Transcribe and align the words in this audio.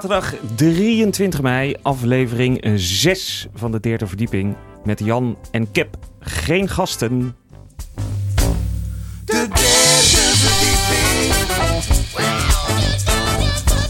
zaterdag 0.00 0.34
23 0.56 1.42
mei, 1.42 1.76
aflevering 1.82 2.60
6 2.74 3.48
van 3.54 3.72
de 3.72 3.80
derde 3.80 4.06
verdieping. 4.06 4.56
Met 4.84 4.98
Jan 4.98 5.38
en 5.50 5.70
Kep, 5.70 5.96
geen 6.20 6.68
gasten. 6.68 7.36
De 9.24 9.48
derde 9.48 10.26
verdieping. 10.36 11.34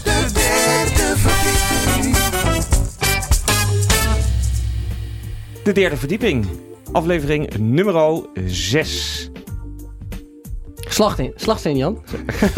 De 0.03 0.31
derde 0.33 1.13
verdieping. 1.17 2.15
De 5.63 5.71
derde 5.71 5.97
verdieping, 5.97 6.45
aflevering 6.91 7.57
nummer 7.57 8.23
6. 8.45 9.29
Slacht 10.75 11.19
in, 11.19 11.31
slagzin, 11.35 11.77
Jan. 11.77 11.93
dat 12.39 12.53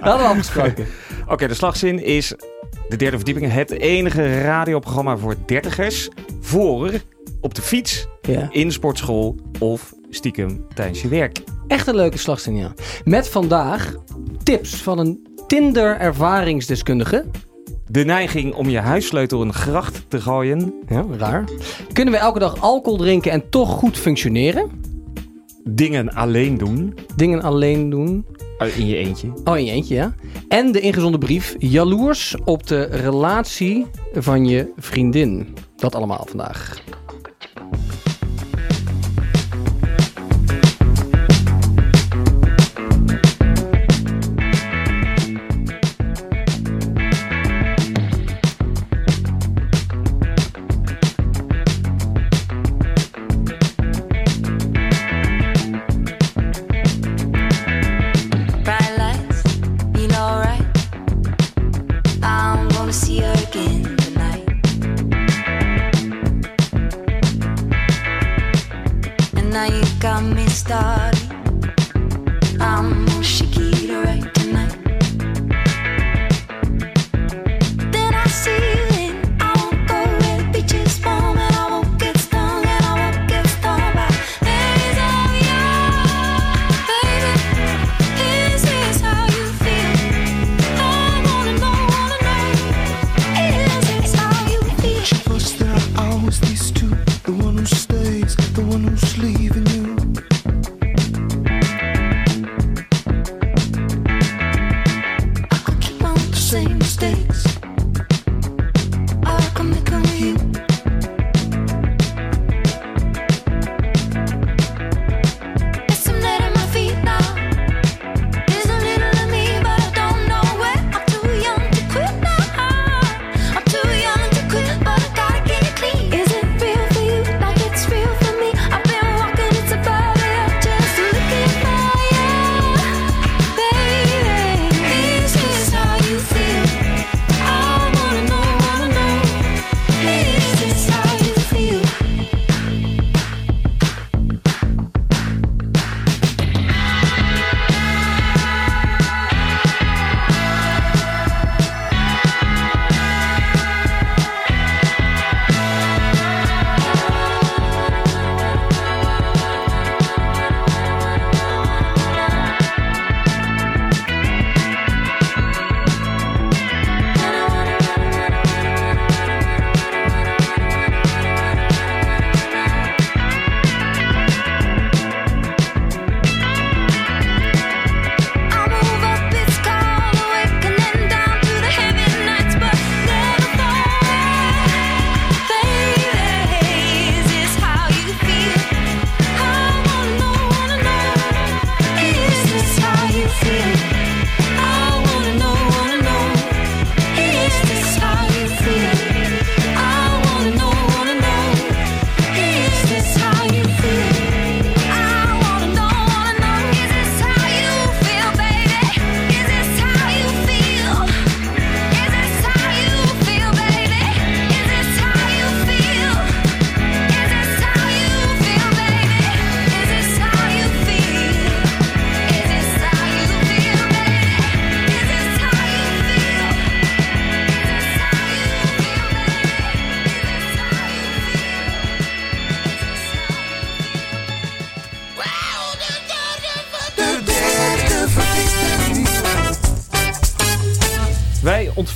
hadden 0.00 0.26
we 0.26 0.28
afgesproken. 0.28 0.86
Oké, 1.28 1.48
de 1.48 1.54
slagzin 1.54 2.04
is 2.04 2.34
de 2.88 2.96
derde 2.96 3.16
verdieping, 3.16 3.52
het 3.52 3.70
enige 3.70 4.42
radioprogramma 4.42 5.16
voor 5.16 5.36
dertigers. 5.46 6.08
Voor, 6.40 6.90
op 7.40 7.54
de 7.54 7.62
fiets, 7.62 8.06
Ja. 8.22 8.48
in 8.50 8.66
de 8.66 8.72
sportschool 8.72 9.36
of 9.58 9.92
stiekem 10.10 10.66
tijdens 10.74 11.02
je 11.02 11.08
werk. 11.08 11.38
Echt 11.66 11.86
een 11.86 11.94
leuke 11.96 12.18
slagzin, 12.18 12.56
ja. 12.56 12.72
Met 13.04 13.28
vandaag 13.28 13.94
tips 14.42 14.74
van 14.82 14.98
een 14.98 15.26
Tinder-ervaringsdeskundige. 15.46 17.24
De 17.88 18.04
neiging 18.04 18.54
om 18.54 18.68
je 18.68 18.78
huissleutel 18.78 19.42
in 19.42 19.48
de 19.48 19.54
gracht 19.54 20.04
te 20.08 20.20
gooien. 20.20 20.74
Ja, 20.88 21.04
raar. 21.18 21.44
Kunnen 21.92 22.14
we 22.14 22.20
elke 22.20 22.38
dag 22.38 22.60
alcohol 22.60 22.98
drinken 22.98 23.30
en 23.32 23.48
toch 23.50 23.68
goed 23.70 23.98
functioneren? 23.98 24.70
Dingen 25.68 26.12
alleen 26.14 26.58
doen. 26.58 26.94
Dingen 27.16 27.42
alleen 27.42 27.90
doen. 27.90 28.26
uh, 28.58 28.78
In 28.78 28.86
je 28.86 28.96
eentje. 28.96 29.32
Oh, 29.44 29.58
in 29.58 29.64
je 29.64 29.70
eentje, 29.70 29.94
ja. 29.94 30.14
En 30.48 30.72
de 30.72 30.80
ingezonde 30.80 31.18
brief. 31.18 31.54
Jaloers 31.58 32.36
op 32.44 32.66
de 32.66 32.82
relatie 32.82 33.86
van 34.14 34.46
je 34.46 34.72
vriendin. 34.76 35.54
Dat 35.76 35.94
allemaal 35.94 36.24
vandaag. 36.28 36.82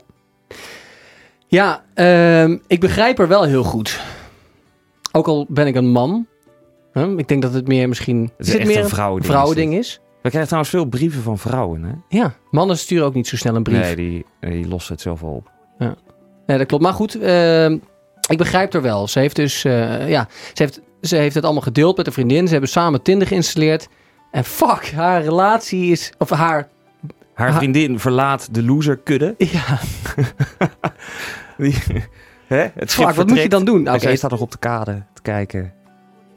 Ja, 1.48 1.84
ehm, 1.94 2.58
ik 2.68 2.80
begrijp 2.80 3.18
haar 3.18 3.28
wel 3.28 3.44
heel 3.44 3.64
goed. 3.64 4.00
Ook 5.12 5.28
al 5.28 5.46
ben 5.50 5.68
ik 5.68 5.76
een 5.76 5.90
man. 5.90 6.28
Huh? 6.94 7.18
Ik 7.18 7.28
denk 7.28 7.42
dat 7.42 7.54
het 7.54 7.68
meer 7.68 7.88
misschien... 7.88 8.32
Het 8.38 8.48
is 8.48 8.54
het 8.54 8.62
echt 8.62 8.68
meer 8.70 8.84
een 8.84 8.90
vrouwending, 8.90 9.32
vrouwending 9.32 9.74
is? 9.74 10.02
We 10.22 10.30
krijgen 10.30 10.44
trouwens 10.46 10.70
veel 10.70 10.86
brieven 10.86 11.22
van 11.22 11.38
vrouwen, 11.38 11.84
hè? 11.84 12.18
Ja, 12.18 12.34
mannen 12.52 12.78
sturen 12.78 13.06
ook 13.06 13.14
niet 13.14 13.28
zo 13.28 13.36
snel 13.36 13.56
een 13.56 13.64
brief. 13.64 13.80
Nee, 13.80 13.96
die, 13.96 14.26
die 14.40 14.68
lossen 14.68 14.94
het 14.94 15.02
zelf 15.02 15.22
wel 15.22 15.32
op. 15.32 15.52
Nee, 16.46 16.58
dat 16.58 16.68
klopt. 16.68 16.84
Maar 16.84 16.94
goed, 16.94 17.16
ehm, 17.20 17.78
ik 18.30 18.38
begrijp 18.38 18.74
haar 18.74 18.82
wel. 18.82 19.08
Ze 19.08 19.20
heeft 19.20 19.36
dus, 19.36 19.64
eh, 19.64 20.10
ja, 20.10 20.28
ze 20.54 20.64
heeft, 20.64 20.82
ze 21.02 21.16
heeft 21.16 21.36
het 21.36 21.44
allemaal 21.44 21.62
gedeeld 21.62 21.98
met 21.98 22.08
een 22.08 22.14
vriendin. 22.14 22.46
Ze 22.46 22.52
hebben 22.52 22.70
samen 22.70 23.02
Tinder 23.02 23.28
geïnstalleerd. 23.28 23.88
En 24.32 24.44
fuck, 24.44 24.92
haar 24.92 25.24
relatie 25.24 25.92
is, 25.92 26.14
of 26.18 26.30
haar, 26.30 26.68
Haar 27.34 27.50
Ha- 27.52 27.58
vriendin 27.58 28.00
verlaat 28.00 28.54
de 28.54 28.64
loserkudde. 28.64 29.36
ja, 29.58 29.80
Die, 31.58 31.76
hè? 32.48 32.68
Het 32.74 32.92
fuck, 32.92 33.10
wat 33.10 33.28
moet 33.28 33.42
je 33.42 33.50
dan 33.50 33.66
doen? 33.66 33.88
Zij 34.00 34.16
staat 34.16 34.32
nog 34.32 34.42
op 34.42 34.52
de 34.52 34.58
kade 34.58 35.04
te 35.14 35.22
kijken 35.22 35.74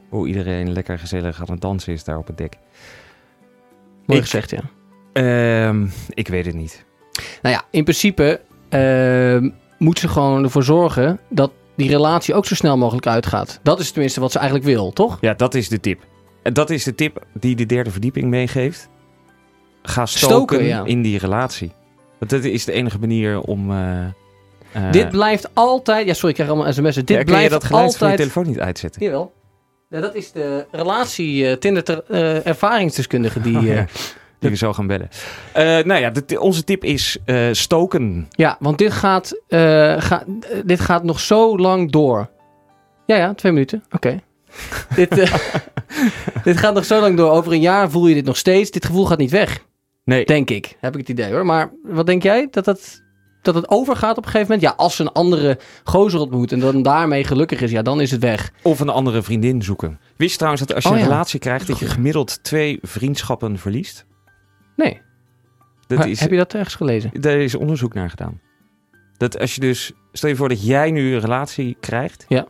hoe 0.09 0.27
iedereen 0.27 0.71
lekker 0.71 0.99
gezellig 0.99 1.39
aan 1.41 1.51
het 1.51 1.61
dansen 1.61 1.93
is 1.93 2.03
daar 2.03 2.17
op 2.17 2.27
het 2.27 2.37
dek. 2.37 2.57
Mooi 4.05 4.19
ik- 4.19 4.25
gezegd, 4.25 4.49
ja. 4.49 4.61
Ehm, 5.13 5.85
ik 6.09 6.27
weet 6.27 6.45
het 6.45 6.55
niet. 6.55 6.85
Nou 7.41 7.55
ja, 7.55 7.63
in 7.71 7.83
principe 7.83 8.41
ehm, 8.69 9.49
moet 9.77 9.99
ze 9.99 10.07
gewoon 10.07 10.43
ervoor 10.43 10.63
zorgen 10.63 11.19
dat 11.29 11.51
die 11.75 11.89
relatie 11.89 12.33
ook 12.33 12.45
zo 12.45 12.55
snel 12.55 12.77
mogelijk 12.77 13.07
uitgaat. 13.07 13.59
Dat 13.63 13.79
is 13.79 13.91
tenminste 13.91 14.19
wat 14.19 14.31
ze 14.31 14.37
eigenlijk 14.39 14.67
wil, 14.67 14.91
toch? 14.91 15.17
Ja, 15.21 15.33
dat 15.33 15.53
is 15.53 15.69
de 15.69 15.79
tip. 15.79 16.01
En 16.43 16.53
dat 16.53 16.69
is 16.69 16.83
de 16.83 16.95
tip 16.95 17.25
die 17.33 17.55
de 17.55 17.65
derde 17.65 17.91
verdieping 17.91 18.27
meegeeft. 18.29 18.89
Ga 19.83 20.05
stoken, 20.05 20.35
Stoken, 20.35 20.63
ja. 20.65 20.83
in 20.85 21.01
die 21.01 21.17
relatie. 21.19 21.71
Want 22.19 22.31
dat 22.31 22.43
is 22.43 22.65
de 22.65 22.71
enige 22.71 22.99
manier 22.99 23.39
om... 23.41 23.71
eh, 23.71 24.91
Dit 24.91 25.09
blijft 25.09 25.49
altijd, 25.55 26.07
ja 26.07 26.13
sorry, 26.13 26.29
ik 26.29 26.35
krijg 26.35 26.49
allemaal 26.49 26.73
sms'en. 26.73 27.05
Dit 27.05 27.09
ja, 27.09 27.23
kun 27.23 27.25
je 27.25 27.31
blijft 27.31 27.51
dat 27.51 27.63
geluid 27.63 27.83
van 27.97 28.07
je 28.07 28.13
altijd... 28.13 28.17
telefoon 28.17 28.53
niet 28.53 28.59
uitzetten? 28.63 29.01
Jawel. 29.03 29.33
Ja, 29.89 29.99
dat 30.01 30.15
is 30.15 30.31
de 30.31 30.65
relatie 30.71 31.47
eh, 31.47 31.53
Tinder 31.57 31.83
ter- 31.83 32.03
eh, 32.09 32.47
ervaringsdeskundige 32.47 33.41
die... 33.41 33.73
Eh. 33.75 33.83
Die 34.39 34.49
we 34.49 34.55
zo 34.59 34.73
gaan 34.73 34.87
bellen. 34.87 35.09
Nou 35.87 35.99
ja, 35.99 36.09
de- 36.09 36.39
onze 36.39 36.63
tip 36.63 36.83
is 36.83 37.17
stoken. 37.51 38.27
Ja, 38.29 38.55
want 38.59 38.77
dit 38.77 38.91
gaat, 38.91 39.41
ga- 39.97 40.23
dit 40.65 40.79
gaat 40.79 41.03
nog 41.03 41.19
zo 41.19 41.57
lang 41.57 41.91
door. 41.91 42.29
Ja, 43.05 43.15
ja, 43.15 43.33
twee 43.33 43.51
minuten. 43.51 43.83
Oké. 43.91 44.19
dit, 44.95 45.09
dit 46.43 46.57
gaat 46.57 46.73
nog 46.73 46.85
zo 46.85 46.99
lang 46.99 47.17
door. 47.17 47.31
Over 47.31 47.51
een 47.51 47.59
jaar 47.61 47.89
voel 47.91 48.07
je 48.07 48.13
dit 48.13 48.25
nog 48.25 48.37
steeds. 48.37 48.71
Dit 48.71 48.85
gevoel 48.85 49.05
gaat 49.05 49.17
niet 49.17 49.31
weg, 49.31 49.59
Nee, 50.03 50.25
denk 50.25 50.49
ik. 50.49 50.77
Heb 50.79 50.93
ik 50.93 50.99
het 50.99 51.09
idee 51.09 51.31
hoor. 51.31 51.45
Maar 51.45 51.71
wat 51.83 52.05
denk 52.05 52.23
jij? 52.23 52.47
Dat, 52.51 52.65
dat, 52.65 53.01
dat 53.45 53.55
het 53.55 53.69
overgaat 53.69 54.17
op 54.17 54.25
een 54.25 54.31
gegeven 54.31 54.53
moment? 54.53 54.69
Ja, 54.69 54.83
als 54.83 54.95
ze 54.95 55.01
een 55.01 55.11
andere 55.11 55.59
gozer 55.83 56.19
ontmoet 56.19 56.51
en 56.51 56.59
dan 56.59 56.81
daarmee 56.81 57.23
gelukkig 57.23 57.61
is, 57.61 57.71
ja, 57.71 57.81
dan 57.81 58.01
is 58.01 58.11
het 58.11 58.21
weg. 58.21 58.51
of 58.63 58.79
een 58.79 58.89
andere 58.89 59.21
vriendin 59.21 59.61
zoeken. 59.61 59.99
Wist 60.15 60.31
je 60.31 60.37
trouwens 60.37 60.65
dat 60.65 60.75
als 60.75 60.83
je 60.83 60.89
Oh, 60.89 60.95
een 60.97 61.03
relatie 61.03 61.39
krijgt... 61.39 61.67
dat 61.67 61.79
je 61.79 61.85
gemiddeld 61.85 62.43
twee 62.43 62.79
vriendschappen 62.81 63.57
verliest? 63.57 64.05
Nee. 64.75 65.01
Dat 65.87 65.97
Maar 65.97 66.09
is, 66.09 66.19
Heb 66.19 66.31
je 66.31 66.37
dat 66.37 66.53
ergens 66.53 66.75
gelezen? 66.75 67.11
Daar 67.21 67.37
is 67.37 67.55
onderzoek 67.55 67.93
naar 67.93 68.09
gedaan. 68.09 68.41
Dat 69.17 69.39
als 69.39 69.55
je 69.55 69.61
dus... 69.61 69.91
Stel 70.11 70.29
je 70.29 70.35
voor 70.35 70.49
dat 70.49 70.65
jij 70.65 70.91
nu 70.91 71.13
een 71.13 71.19
relatie 71.19 71.77
krijgt... 71.79 72.25
Ja. 72.27 72.45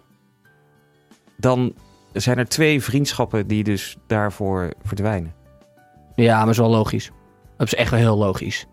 Dan 1.38 1.74
zijn 2.14 2.38
er 2.38 2.48
twee 2.48 2.84
vriendschappen 2.84 3.48
die 3.48 3.64
dus 3.64 3.98
daarvoor 4.08 4.74
verdwijnen. 4.84 5.34
Ja, 6.16 6.40
maar 6.40 6.50
is 6.50 6.58
wel 6.58 6.70
logisch. 6.70 7.12
Dat 7.58 7.68
is 7.68 7.76
echt 7.76 7.90
wel 7.92 8.00
heel 8.00 8.18
logisch. 8.18 8.66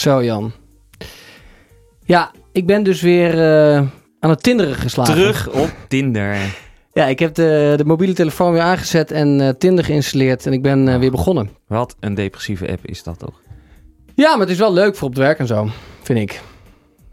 Zo, 0.03 0.23
Jan. 0.23 0.51
Ja, 2.05 2.31
ik 2.51 2.65
ben 2.65 2.83
dus 2.83 3.01
weer 3.01 3.33
eh, 3.33 3.75
aan 4.19 4.29
het 4.29 4.43
tinderen 4.43 4.75
geslagen. 4.75 5.13
Terug 5.13 5.49
op 5.49 5.71
Tinder. 5.87 6.37
Ja, 6.93 7.05
ik 7.05 7.19
heb 7.19 7.33
de, 7.33 7.73
de 7.77 7.85
mobiele 7.85 8.13
telefoon 8.13 8.51
weer 8.51 8.61
aangezet 8.61 9.11
en 9.11 9.41
eh, 9.41 9.49
Tinder 9.49 9.85
geïnstalleerd 9.85 10.45
en 10.45 10.53
ik 10.53 10.61
ben 10.61 10.87
eh, 10.87 10.99
weer 10.99 11.11
begonnen. 11.11 11.49
Wat 11.67 11.95
een 11.99 12.13
depressieve 12.13 12.71
app 12.71 12.85
is 12.85 13.03
dat 13.03 13.19
toch? 13.19 13.41
Ja, 14.15 14.31
maar 14.31 14.39
het 14.39 14.49
is 14.49 14.57
wel 14.57 14.73
leuk 14.73 14.95
voor 14.95 15.07
op 15.07 15.13
het 15.13 15.23
werk 15.23 15.39
en 15.39 15.47
zo, 15.47 15.69
vind 16.01 16.19
ik. 16.19 16.41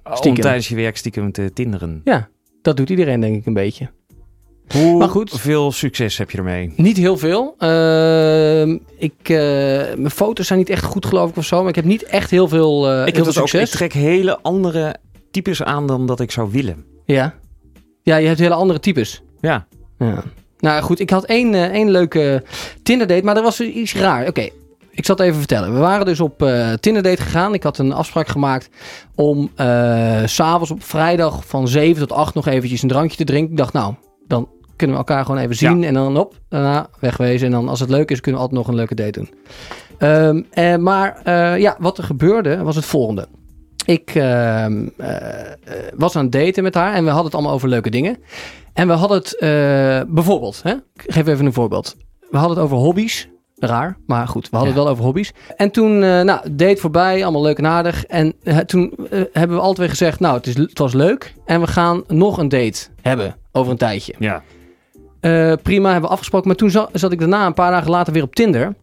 Om 0.04 0.16
Stiekem. 0.16 0.42
tijdens 0.42 0.68
je 0.68 0.74
werk 0.74 0.96
stiekem 0.96 1.32
te 1.32 1.50
tinderen. 1.52 2.00
Ja, 2.04 2.28
dat 2.62 2.76
doet 2.76 2.90
iedereen 2.90 3.20
denk 3.20 3.36
ik 3.36 3.46
een 3.46 3.54
beetje. 3.54 3.90
Hoe 4.72 4.98
Maar 4.98 5.08
goed. 5.08 5.30
veel 5.40 5.72
succes 5.72 6.18
heb 6.18 6.30
je 6.30 6.38
ermee? 6.38 6.72
Niet 6.76 6.96
heel 6.96 7.16
veel. 7.16 7.54
Ehm, 7.58 8.78
ik, 8.98 9.12
eh, 9.22 9.36
mijn 9.96 10.10
foto's 10.10 10.46
zijn 10.46 10.58
niet 10.58 10.68
echt 10.68 10.84
goed 10.84 11.06
geloof 11.06 11.30
ik 11.30 11.36
of 11.36 11.44
zo, 11.44 11.60
maar 11.60 11.68
ik 11.68 11.74
heb 11.74 11.84
niet 11.84 12.02
echt 12.02 12.30
heel 12.30 12.48
veel, 12.48 12.84
eh 12.86 12.90
ik 12.90 12.96
heel 12.96 13.04
heb 13.04 13.14
veel 13.14 13.24
dat 13.24 13.36
ook. 13.38 13.42
Ik 13.42 13.48
succes. 13.50 13.70
trek 13.70 13.92
hele 13.92 14.38
andere 14.42 14.94
types 15.30 15.62
aan 15.62 15.86
dan 15.86 16.06
dat 16.06 16.20
ik 16.20 16.30
zou 16.30 16.50
willen. 16.50 16.84
Ja. 17.04 17.34
ja, 18.02 18.16
je 18.16 18.26
hebt 18.26 18.38
hele 18.38 18.54
andere 18.54 18.80
types. 18.80 19.22
Ja. 19.40 19.66
Ja. 19.98 20.22
Nou 20.58 20.82
goed, 20.82 21.00
ik 21.00 21.10
had 21.10 21.24
één, 21.24 21.54
eh, 21.54 21.64
één 21.64 21.90
leuke 21.90 22.42
Tinder 22.82 23.06
date, 23.06 23.24
maar 23.24 23.36
er 23.36 23.42
was 23.42 23.60
iets 23.60 23.94
raar. 23.94 24.26
Oké, 24.26 24.48
ik 24.90 25.04
zal 25.04 25.16
het 25.16 25.24
even 25.24 25.38
vertellen. 25.38 25.72
We 25.72 25.78
waren 25.78 26.06
dus 26.06 26.20
op 26.20 26.42
eh 26.42 26.72
Tinder 26.72 27.02
date 27.02 27.22
gegaan. 27.22 27.54
Ik 27.54 27.62
had 27.62 27.78
een 27.78 27.92
afspraak 27.92 28.28
gemaakt 28.28 28.68
om 29.14 29.50
s 30.24 30.34
s'avonds 30.34 30.70
op 30.70 30.82
vrijdag 30.82 31.46
van 31.46 31.68
7 31.68 32.06
tot 32.06 32.16
8 32.16 32.34
nog 32.34 32.46
eventjes 32.46 32.82
een 32.82 32.88
drankje 32.88 33.16
te 33.16 33.24
drinken. 33.24 33.50
Ik 33.50 33.56
dacht, 33.56 33.72
nou, 33.72 33.94
dan 34.26 34.48
kunnen 34.80 34.96
we 34.96 35.02
elkaar 35.06 35.24
gewoon 35.24 35.40
even 35.40 35.56
zien 35.56 35.84
en 35.84 35.94
dan 35.94 36.16
op, 36.16 36.34
daarna 36.48 36.88
wegwezen. 37.00 37.46
En 37.46 37.52
dan 37.52 37.68
als 37.68 37.80
het 37.80 37.90
leuk 37.90 38.10
is, 38.10 38.20
kunnen 38.20 38.40
we 38.40 38.46
altijd 38.46 38.60
nog 38.66 38.68
een 38.70 38.78
leuke 38.78 38.94
date 38.94 39.10
doen. 39.10 39.30
Ehm, 39.98 40.42
eh, 40.50 40.76
maar 40.76 41.20
eh, 41.24 41.58
ja, 41.58 41.76
wat 41.78 41.98
er 41.98 42.04
gebeurde 42.04 42.62
was 42.62 42.76
het 42.76 42.84
volgende. 42.84 43.26
Ik 43.84 44.10
ehm, 44.14 44.88
eh, 44.96 45.14
was 45.96 46.16
aan 46.16 46.22
het 46.22 46.32
daten 46.32 46.62
met 46.62 46.74
haar 46.74 46.94
en 46.94 47.02
we 47.02 47.08
hadden 47.08 47.24
het 47.24 47.34
allemaal 47.34 47.52
over 47.52 47.68
leuke 47.68 47.90
dingen. 47.90 48.16
En 48.72 48.86
we 48.86 48.92
hadden 48.92 49.16
het 49.18 49.36
bijvoorbeeld, 50.08 50.60
hè? 50.62 50.72
ik 50.72 51.04
geef 51.06 51.26
even 51.26 51.46
een 51.46 51.52
voorbeeld. 51.52 51.96
We 52.30 52.36
hadden 52.36 52.56
het 52.56 52.64
over 52.66 52.76
hobby's. 52.76 53.28
Raar, 53.62 53.96
maar 54.06 54.28
goed, 54.28 54.50
we 54.50 54.56
hadden 54.56 54.74
Ja. 54.74 54.74
het 54.74 54.84
wel 54.84 54.92
over 54.92 55.04
hobby's. 55.04 55.32
En 55.56 55.70
toen, 55.70 55.98
nou, 55.98 56.40
date 56.52 56.80
voorbij, 56.80 57.22
allemaal 57.22 57.42
leuk 57.42 57.58
en 57.58 57.66
aardig. 57.66 58.04
En 58.04 58.34
toen 58.66 58.94
hebben 59.32 59.56
we 59.56 59.62
alle 59.62 59.74
twee 59.74 59.88
gezegd, 59.88 60.20
nou, 60.20 60.36
het, 60.36 60.46
is, 60.46 60.56
het 60.56 60.78
was 60.78 60.92
leuk. 60.92 61.34
En 61.44 61.60
we 61.60 61.66
gaan 61.66 62.02
nog 62.06 62.38
een 62.38 62.48
date 62.48 62.86
hebben 63.02 63.36
over 63.52 63.72
een 63.72 63.78
tijdje. 63.78 64.14
Ja. 64.18 64.42
Eh, 65.20 65.52
prima, 65.62 65.90
hebben 65.90 66.08
we 66.08 66.14
afgesproken. 66.14 66.46
Maar 66.48 66.56
toen 66.56 66.70
za- 66.70 66.88
zat 66.92 67.12
ik 67.12 67.18
daarna, 67.18 67.46
een 67.46 67.54
paar 67.54 67.70
dagen 67.70 67.90
later, 67.90 68.12
weer 68.12 68.22
op 68.22 68.34
Tinder. 68.34 68.74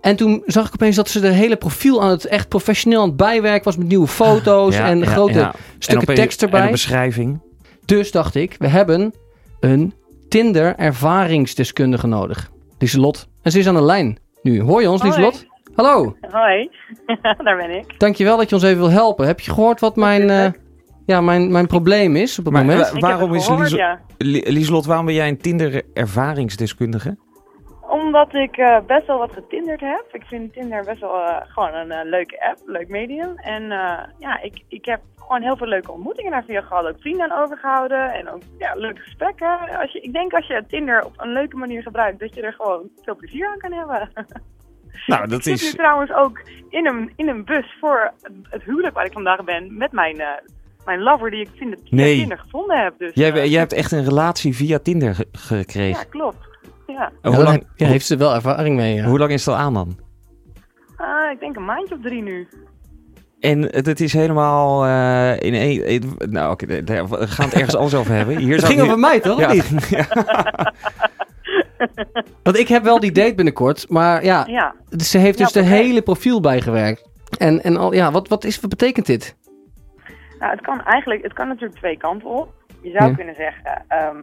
En 0.00 0.16
toen 0.16 0.42
zag 0.46 0.66
ik 0.66 0.72
opeens 0.74 0.96
dat 0.96 1.08
ze 1.08 1.20
de 1.20 1.28
hele 1.28 1.56
profiel 1.56 2.02
aan 2.02 2.10
het 2.10 2.24
echt 2.24 2.48
professioneel 2.48 3.00
aan 3.00 3.08
het 3.08 3.16
bijwerken 3.16 3.64
was 3.64 3.76
met 3.76 3.88
nieuwe 3.88 4.06
foto's 4.06 4.76
Ja, 4.76 4.86
en 4.88 4.98
ja, 4.98 5.04
grote 5.06 5.38
ja. 5.38 5.54
stukken 5.78 6.08
en 6.08 6.14
tekst 6.14 6.42
En 6.42 6.48
een 6.48 6.54
erbij. 6.54 6.70
beschrijving. 6.70 7.40
Dus 7.84 8.10
dacht 8.10 8.34
ik, 8.34 8.56
we 8.58 8.66
hebben 8.68 9.14
een 9.60 9.92
Tinder 10.28 10.74
ervaringsdeskundige 10.76 12.06
nodig. 12.06 12.50
Lieselot. 12.78 13.28
En 13.42 13.50
ze 13.50 13.58
is 13.58 13.66
aan 13.68 13.74
de 13.74 13.82
lijn 13.82 14.18
nu. 14.42 14.60
Hoor 14.62 14.80
je 14.82 14.90
ons, 14.90 15.00
Hoi. 15.02 15.12
Lieselot? 15.14 15.46
Hallo. 15.74 16.16
Hoi, 16.30 16.70
daar 17.44 17.56
ben 17.56 17.70
ik. 17.70 17.94
Dankjewel 17.98 18.36
dat 18.36 18.48
je 18.48 18.54
ons 18.54 18.64
even 18.64 18.78
wil 18.78 18.90
helpen. 18.90 19.26
Heb 19.26 19.40
je 19.40 19.50
gehoord 19.52 19.80
wat 19.80 19.96
mijn, 19.96 20.30
eh, 20.30 20.46
ja, 21.10 21.20
mijn, 21.20 21.50
mijn 21.52 21.66
probleem 21.66 22.16
is 22.16 22.38
op 22.38 22.44
het 22.44 22.54
Maar 22.54 22.64
moment? 22.64 22.90
wa- 22.90 22.98
waarom 22.98 23.34
is 23.34 23.44
gehoord, 23.46 23.60
Liesel- 23.62 23.78
ja. 23.78 24.00
Li- 24.18 24.42
Lieselot, 24.52 24.86
waarom 24.86 25.06
ben 25.06 25.14
jij 25.14 25.28
een 25.28 25.38
Tinder 25.38 25.82
ervaringsdeskundige? 25.94 27.16
Omdat 27.88 28.34
ik 28.34 28.56
eh, 28.56 28.78
best 28.86 29.06
wel 29.06 29.18
wat 29.18 29.32
getinderd 29.32 29.80
heb. 29.80 30.04
Ik 30.12 30.22
vind 30.24 30.52
Tinder 30.52 30.84
best 30.84 31.00
wel 31.00 31.14
eh, 31.24 31.36
gewoon 31.48 31.74
een 31.74 31.90
eh, 31.90 32.04
leuke 32.04 32.48
app, 32.48 32.58
leuk 32.66 32.88
medium. 32.88 33.36
En 33.36 33.62
eh, 33.62 33.98
ja, 34.18 34.42
ik, 34.42 34.62
ik 34.68 34.84
heb 34.84 35.00
gewoon 35.18 35.42
heel 35.42 35.56
veel 35.56 35.66
leuke 35.66 35.92
ontmoetingen 35.92 36.30
daar 36.30 36.44
via 36.44 36.60
gehad. 36.60 36.86
Ook 36.86 37.00
vrienden 37.00 37.30
aan 37.30 37.42
overgehouden 37.42 38.12
en 38.12 38.28
ook 38.30 38.40
ja, 38.58 38.74
leuke 38.74 39.00
gesprekken. 39.00 39.58
Als 39.80 39.92
je, 39.92 40.00
ik 40.00 40.12
denk 40.12 40.32
als 40.32 40.46
je 40.46 40.64
Tinder 40.68 41.04
op 41.04 41.12
een 41.16 41.32
leuke 41.32 41.56
manier 41.56 41.82
gebruikt, 41.82 42.20
dat 42.20 42.34
je 42.34 42.40
er 42.42 42.52
gewoon 42.52 42.88
veel 43.02 43.16
plezier 43.16 43.46
aan 43.48 43.58
kan 43.58 43.72
hebben. 43.72 44.08
Nou, 45.06 45.26
dat 45.28 45.38
ik 45.38 45.42
zit 45.44 45.60
nu 45.60 45.66
is... 45.68 45.74
trouwens 45.74 46.12
ook 46.12 46.40
in 46.68 46.86
een, 46.86 47.12
in 47.16 47.28
een 47.28 47.44
bus 47.44 47.76
voor 47.80 48.12
het 48.50 48.62
huwelijk 48.62 48.94
waar 48.94 49.04
ik 49.04 49.12
vandaag 49.12 49.44
ben 49.44 49.76
met 49.76 49.92
mijn, 49.92 50.20
eh, 50.20 50.26
mijn 50.84 51.00
lover 51.02 51.30
die 51.30 51.40
ik 51.40 51.76
Nee. 51.90 52.16
Tinder 52.18 52.38
gevonden 52.38 52.82
heb. 52.82 52.94
Dus, 52.98 53.10
Jij, 53.14 53.32
eh, 53.32 53.50
jij 53.50 53.58
hebt 53.58 53.72
echt 53.72 53.92
een 53.92 54.04
relatie 54.04 54.56
via 54.56 54.78
Tinder 54.78 55.14
ge- 55.14 55.28
gekregen. 55.32 56.00
Ja, 56.00 56.08
klopt. 56.10 56.48
Ja, 56.86 57.12
En 57.22 57.34
hoe, 57.34 57.44
lang, 57.44 57.66
ja, 57.76 57.86
heeft 57.86 58.06
ze 58.06 58.16
wel 58.16 58.34
ervaring 58.34 58.76
mee. 58.76 58.94
Ja. 58.94 59.04
hoe 59.04 59.18
lang 59.18 59.30
is 59.30 59.44
het 59.44 59.54
al 59.54 59.60
aan 59.60 59.74
dan? 59.74 59.98
Ah, 60.96 61.32
ik 61.32 61.40
denk 61.40 61.56
een 61.56 61.64
maandje 61.64 61.94
of 61.94 62.00
drie 62.02 62.22
nu. 62.22 62.48
En 63.40 63.62
het, 63.62 64.00
is 64.00 64.12
helemaal 64.12 64.84
eh, 64.84 65.32
in 65.48 65.54
één... 65.54 66.02
nou, 66.18 66.52
oké, 66.52 66.66
we 66.66 67.26
gaan 67.26 67.44
het 67.44 67.54
ergens 67.54 67.76
anders 67.76 67.94
over 67.94 68.14
hebben. 68.14 68.36
Hier 68.36 68.50
Het 68.52 68.60
zou 68.60 68.72
ging 68.72 68.84
over 68.84 68.98
mij, 68.98 69.20
toch? 69.20 69.38
Ja. 69.40 69.52
niet? 69.52 69.70
Want 72.42 72.58
ik 72.58 72.68
heb 72.68 72.82
wel 72.82 73.00
die 73.00 73.12
date 73.12 73.34
binnenkort, 73.34 73.88
maar 73.88 74.24
ja, 74.24 74.44
Ja, 74.46 74.74
ze 75.04 75.18
heeft 75.18 75.38
dus 75.38 75.52
de 75.52 75.62
hele 75.62 76.02
profiel 76.02 76.40
bijgewerkt. 76.40 77.08
En, 77.38 77.62
en 77.62 77.76
al, 77.76 77.94
ja, 77.94 78.10
wat, 78.10 78.28
wat, 78.28 78.44
is, 78.44 78.60
wat 78.60 78.70
betekent 78.70 79.06
dit? 79.06 79.36
Nou, 80.40 80.52
het 80.52 80.60
kan 80.60 80.82
eigenlijk, 80.84 81.22
het 81.22 81.32
kan 81.32 81.48
natuurlijk 81.48 81.78
twee 81.78 81.96
kanten 81.96 82.28
op. 82.28 82.52
Je 82.82 82.90
zou 82.90 83.08
Ja. 83.10 83.14
kunnen 83.16 83.34
zeggen, 83.34 83.84
ehm, 83.88 84.22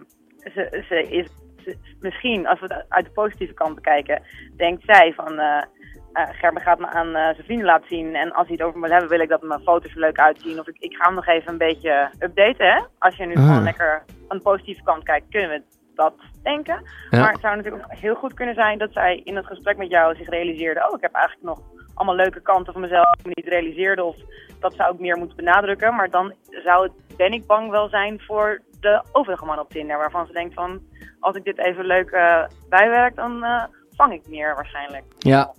ze, 0.53 0.83
ze 0.89 1.07
is, 1.09 1.27
ze- 1.63 1.77
misschien 1.99 2.47
als 2.47 2.59
we 2.59 2.73
het 2.73 2.85
uit 2.89 3.05
de 3.05 3.11
positieve 3.11 3.53
kant 3.53 3.75
bekijken, 3.75 4.21
denkt 4.57 4.83
zij 4.85 5.13
van, 5.15 5.39
eh, 5.39 5.61
Gerben 6.31 6.61
gaat 6.61 6.79
me 6.79 6.87
aan 6.87 7.07
eh, 7.07 7.13
zijn 7.23 7.43
vrienden 7.45 7.65
laten 7.65 7.87
zien 7.87 8.15
en 8.15 8.31
als 8.31 8.47
hij 8.47 8.55
het 8.55 8.65
over 8.65 8.79
me 8.79 8.85
wil 8.87 8.91
hebben, 8.97 9.09
wil 9.09 9.19
ik 9.19 9.29
dat 9.29 9.41
mijn 9.41 9.61
foto's 9.61 9.91
er 9.93 9.99
leuk 9.99 10.19
uitzien. 10.19 10.59
Of 10.59 10.67
ik, 10.67 10.75
ik 10.79 10.95
ga 10.95 11.05
hem 11.05 11.15
nog 11.15 11.27
even 11.27 11.51
een 11.51 11.57
beetje 11.57 12.09
updaten, 12.19 12.67
hè. 12.73 12.81
Als 12.99 13.15
je 13.15 13.25
nu 13.25 13.33
Ah. 13.35 13.47
gewoon 13.47 13.63
lekker 13.63 14.03
aan 14.27 14.37
de 14.37 14.43
positieve 14.43 14.83
kant 14.83 15.03
kijkt, 15.03 15.25
kunnen 15.29 15.49
we 15.49 15.61
dat 15.95 16.13
denken. 16.43 16.81
Ja. 17.09 17.19
Maar 17.19 17.31
het 17.31 17.41
zou 17.41 17.55
natuurlijk 17.55 17.83
ook 17.83 17.97
heel 17.97 18.15
goed 18.15 18.33
kunnen 18.33 18.55
zijn 18.55 18.77
dat 18.77 18.91
zij 18.93 19.21
in 19.23 19.35
het 19.35 19.45
gesprek 19.45 19.77
met 19.77 19.89
jou 19.89 20.15
zich 20.15 20.29
realiseerde: 20.29 20.87
oh, 20.89 20.95
ik 20.95 21.01
heb 21.01 21.13
eigenlijk 21.13 21.45
nog 21.45 21.59
allemaal 21.97 22.15
leuke 22.15 22.41
kanten 22.41 22.73
van 22.73 22.81
mezelf 22.81 23.05
die 23.11 23.19
ik 23.19 23.25
me 23.25 23.31
niet 23.35 23.53
realiseerde. 23.53 24.03
Of 24.03 24.15
dat 24.59 24.73
zou 24.73 24.93
ik 24.93 24.99
meer 24.99 25.17
moeten 25.17 25.35
benadrukken. 25.35 25.95
Maar 25.95 26.09
dan 26.09 26.33
zou 26.63 26.83
het, 26.83 27.17
ben 27.17 27.31
ik 27.31 27.45
bang 27.45 27.69
wel 27.69 27.89
zijn 27.89 28.19
voor 28.19 28.61
de 28.79 29.03
overige 29.11 29.45
man 29.45 29.59
op 29.59 29.69
Tinder. 29.69 29.97
Waarvan 29.97 30.25
ze 30.27 30.33
denkt 30.33 30.53
van, 30.53 30.81
als 31.19 31.35
ik 31.35 31.43
dit 31.43 31.57
even 31.57 31.85
leuk 31.85 32.09
eh, 32.09 32.43
bijwerk, 32.69 33.15
dan 33.15 33.43
eh, 33.43 33.63
vang 33.95 34.13
ik 34.13 34.21
meer 34.29 34.55
waarschijnlijk. 34.55 35.03
Ja. 35.17 35.53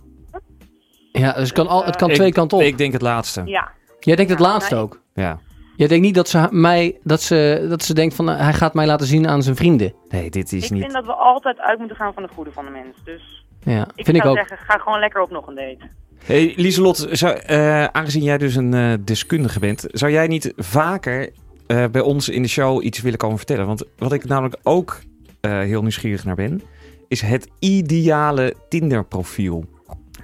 Ja, 1.13 1.33
dus 1.33 1.43
het 1.49 1.53
kan, 1.53 1.69
al, 1.69 1.85
het 1.85 1.97
kan 1.97 2.09
Ik- 2.09 2.15
twee 2.15 2.33
kanten 2.33 2.59
op. 2.59 2.65
Ik 2.65 2.79
denk 2.79 2.93
het 2.93 3.03
laatste. 3.03 3.43
Ja, 3.45 3.71
Jij 4.01 4.17
denkt 4.17 4.31
het 4.31 4.41
Ja, 4.41 4.47
laatste 4.47 4.75
nou, 4.75 4.87
ook. 4.87 5.01
Ja. 5.15 5.39
Jij 5.77 5.89
denkt 5.89 6.05
niet 6.05 6.15
dat 6.15 6.29
ze 6.29 6.49
mij, 6.51 6.99
dat 7.03 7.21
ze, 7.21 7.67
dat 7.69 7.83
ze 7.83 7.95
denkt 7.95 8.15
van, 8.15 8.31
eh, 8.31 8.39
hij 8.41 8.53
gaat 8.53 8.75
mij 8.75 8.87
laten 8.87 9.07
zien 9.07 9.29
aan 9.29 9.43
zijn 9.43 9.57
vrienden. 9.57 9.95
Nee, 10.09 10.31
dit 10.31 10.53
is 10.53 10.65
ik 10.65 10.71
niet... 10.71 10.81
vind 10.81 10.93
dat 10.93 11.07
we 11.07 11.13
altijd 11.13 11.59
uit 11.61 11.79
moeten 11.79 11.97
gaan 11.97 12.13
van 12.15 12.23
het 12.23 12.33
goede 12.33 12.53
van 12.53 12.65
de 12.65 12.71
mens. 12.71 12.97
Dus 13.05 13.45
Ja, 13.61 13.83
ik 13.95 14.05
vind 14.05 14.17
ik 14.17 14.23
zou 14.23 14.29
ook. 14.39 14.47
zeggen, 14.49 14.67
ga 14.67 14.79
gewoon 14.79 14.99
lekker 14.99 15.21
op 15.23 15.31
nog 15.31 15.47
een 15.47 15.55
date. 15.55 15.79
Hey, 16.25 16.53
Lieselot, 16.57 17.07
zou, 17.11 17.37
eh, 17.37 17.85
aangezien 17.85 18.23
jij 18.23 18.39
dus 18.39 18.55
een 18.55 18.75
eh, 18.75 18.93
deskundige 19.05 19.59
bent, 19.59 19.85
zou 19.91 20.13
jij 20.13 20.27
niet 20.27 20.53
vaker 20.57 21.31
eh, 21.67 21.85
bij 21.93 22.01
ons 22.01 22.29
in 22.29 22.43
de 22.43 22.49
show 22.49 22.85
iets 22.85 23.01
willen 23.01 23.19
komen 23.19 23.37
vertellen? 23.37 23.67
Want 23.67 23.85
wat 23.99 24.13
ik 24.13 24.25
namelijk 24.25 24.57
ook 24.63 25.01
eh, 25.41 25.59
heel 25.59 25.81
nieuwsgierig 25.83 26.25
naar 26.25 26.35
ben, 26.35 26.63
is 27.09 27.21
het 27.21 27.49
ideale 27.59 28.55
Tinder-profiel. 28.69 29.65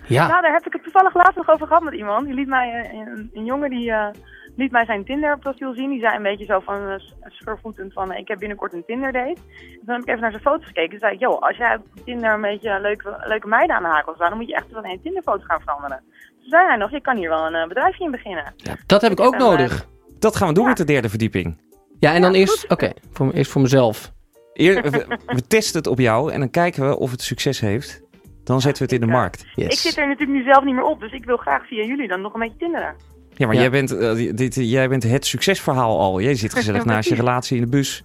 Ja, 0.07 0.27
Ja, 0.29 0.41
daar 0.41 0.53
heb 0.53 0.67
ik 0.67 0.73
het 0.73 0.83
toevallig 0.83 1.15
laatst 1.15 1.37
nog 1.37 1.51
over 1.51 1.67
gehad 1.67 1.83
met 1.83 1.95
iemand. 1.95 2.27
Die 2.27 2.35
liet 2.35 2.49
mij, 2.49 2.91
een, 2.93 3.31
een 3.35 3.45
jongen 3.45 3.71
die 3.71 3.91
eh, 3.91 4.07
liet 4.57 4.71
mij 4.71 4.85
zijn 4.85 5.05
Tinder 5.05 5.39
profiel 5.39 5.75
zien. 5.75 5.91
Die 5.91 6.01
zei 6.01 6.17
een 6.17 6.23
beetje 6.23 6.45
zo 6.45 6.61
van 6.61 6.89
uh, 6.89 6.95
schurvoetend 7.27 7.93
van 7.93 8.13
eh, 8.13 8.19
ik 8.19 8.29
heb 8.29 8.39
binnenkort 8.39 8.73
een 8.73 8.85
Tinder 8.87 9.13
date. 9.13 9.41
En 9.59 9.81
toen 9.85 9.95
heb 9.95 10.03
ik 10.03 10.09
even 10.09 10.21
naar 10.21 10.31
zijn 10.31 10.43
foto's 10.43 10.67
gekeken. 10.67 10.91
Toen 10.91 10.99
zei 10.99 11.15
ik, 11.15 11.21
joh, 11.21 11.43
als 11.43 11.57
jij 11.57 11.75
op 11.75 12.05
Tinder 12.05 12.33
een 12.33 12.41
beetje 12.41 12.81
leuke, 12.81 13.23
leuke 13.25 13.47
meiden 13.49 13.77
aan 13.77 13.83
de 13.83 13.89
haak 13.89 14.05
wil 14.05 14.15
staan, 14.15 14.29
dan 14.29 14.39
moet 14.39 14.49
je 14.49 14.55
echt 14.55 14.71
wel 14.71 14.85
een 14.85 15.01
Tinderfoto 15.03 15.45
gaan 15.45 15.61
veranderen. 15.61 16.03
Toen 16.41 16.49
zei 16.49 16.67
hij 16.67 16.77
nog, 16.77 16.91
je 16.91 17.01
kan 17.01 17.17
hier 17.17 17.29
wel 17.29 17.47
een 17.47 17.55
eh, 17.55 17.69
bedrijfje 17.69 18.05
in 18.05 18.11
beginnen. 18.11 18.55
dat 18.87 19.03
heb 19.03 19.13
ik 19.13 19.21
ook 19.21 19.35
En, 19.35 19.41
eh, 19.41 19.47
nodig. 19.47 19.87
Dat 20.19 20.37
gaan 20.37 20.49
we 20.49 20.55
doen 20.55 20.63
Ja. 20.63 20.69
met 20.69 20.79
de 20.79 20.85
derde 20.85 21.09
verdieping. 21.09 21.63
Ja, 21.99 22.15
en 22.15 22.21
dan 22.21 22.33
ja, 22.33 22.39
eerst, 22.39 22.71
oké, 22.71 22.93
voor, 23.13 23.33
eerst 23.33 23.51
voor 23.51 23.63
mezelf. 23.63 24.13
Eer, 24.53 24.83
we, 24.83 25.19
we 25.27 25.47
testen 25.47 25.79
het 25.79 25.87
op 25.87 25.99
jou 25.99 26.33
en 26.33 26.39
dan 26.39 26.51
kijken 26.51 26.89
we 26.89 26.99
of 26.99 27.11
het 27.11 27.23
succes 27.23 27.61
heeft. 27.61 28.03
Dan 28.45 28.61
zetten 28.61 28.87
we 28.87 28.93
het 28.93 29.03
in 29.03 29.09
de 29.09 29.13
eh, 29.13 29.21
markt. 29.21 29.47
Yes. 29.55 29.67
Ik 29.67 29.79
zit 29.79 29.97
er 29.97 30.09
natuurlijk 30.09 30.39
nu 30.39 30.45
zelf 30.53 30.65
niet 30.65 30.75
meer 30.75 30.85
op, 30.85 31.01
dus 31.01 31.13
ik 31.13 31.25
wil 31.25 31.37
graag 31.37 31.67
via 31.67 31.85
jullie 31.85 32.09
dan 32.09 32.21
nog 32.21 32.35
een 32.35 32.41
beetje 32.41 32.59
tinderen. 32.59 32.95
Ja, 33.35 33.47
maar 33.47 33.55
Ja. 33.55 33.61
Jij, 33.61 33.71
bent, 33.71 33.97
eh, 33.97 34.31
dit, 34.35 34.55
jij 34.55 34.89
bent 34.89 35.03
het 35.03 35.27
succesverhaal 35.27 36.01
al. 36.01 36.21
Jij 36.21 36.35
zit 36.35 36.55
gezellig 36.59 36.85
naast 36.85 37.09
je 37.09 37.15
relatie 37.15 37.57
in 37.57 37.63
de 37.63 37.69
bus 37.69 38.05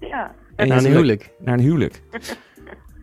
Ja. 0.00 0.34
En 0.56 0.68
Naar 0.68 0.78
een 0.78 0.84
huwelijk. 0.90 1.30
naar 1.38 1.54
een 1.54 1.60
huwelijk. 1.64 2.02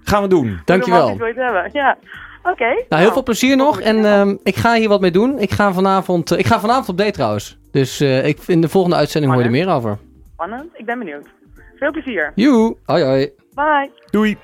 Gaan 0.04 0.22
we 0.22 0.28
doen. 0.28 0.60
Dankjewel. 0.66 1.00
Romantisch 1.00 1.20
wil 1.20 1.28
je 1.28 1.42
het 1.42 1.52
hebben? 1.54 1.70
Ja. 1.82 1.98
Oké. 2.44 2.84
Nou, 2.90 3.02
heel 3.02 3.12
veel 3.12 3.24
plezier 3.24 3.56
nog. 3.56 3.80
En 3.80 4.06
ehm, 4.06 4.36
ik 4.44 4.56
ga 4.56 4.74
hier 4.76 4.90
wat 4.90 5.02
mee 5.02 5.12
doen. 5.12 5.40
Ik 5.40 5.52
ga 5.52 5.74
vanavond, 5.74 6.32
eh, 6.32 6.40
ik 6.40 6.46
ga 6.46 6.60
vanavond 6.60 6.90
op 6.90 6.98
date 6.98 7.12
trouwens. 7.12 7.58
Dus 7.72 8.00
eh, 8.00 8.28
ik, 8.28 8.40
in 8.48 8.62
de 8.62 8.70
volgende 8.70 8.96
uitzending 8.96 9.32
hoor 9.34 9.42
je 9.42 9.48
er 9.48 9.54
meer 9.56 9.70
over. 9.70 9.98
Spannend. 10.34 10.66
Ik 10.74 10.86
ben 10.86 11.00
benieuwd. 11.00 11.28
Veel 11.76 11.92
plezier. 11.92 12.32
Joe. 12.36 12.78
Hoi 12.86 13.04
hoi. 13.04 13.30
Bye. 13.54 13.90
Doei. 14.10 14.38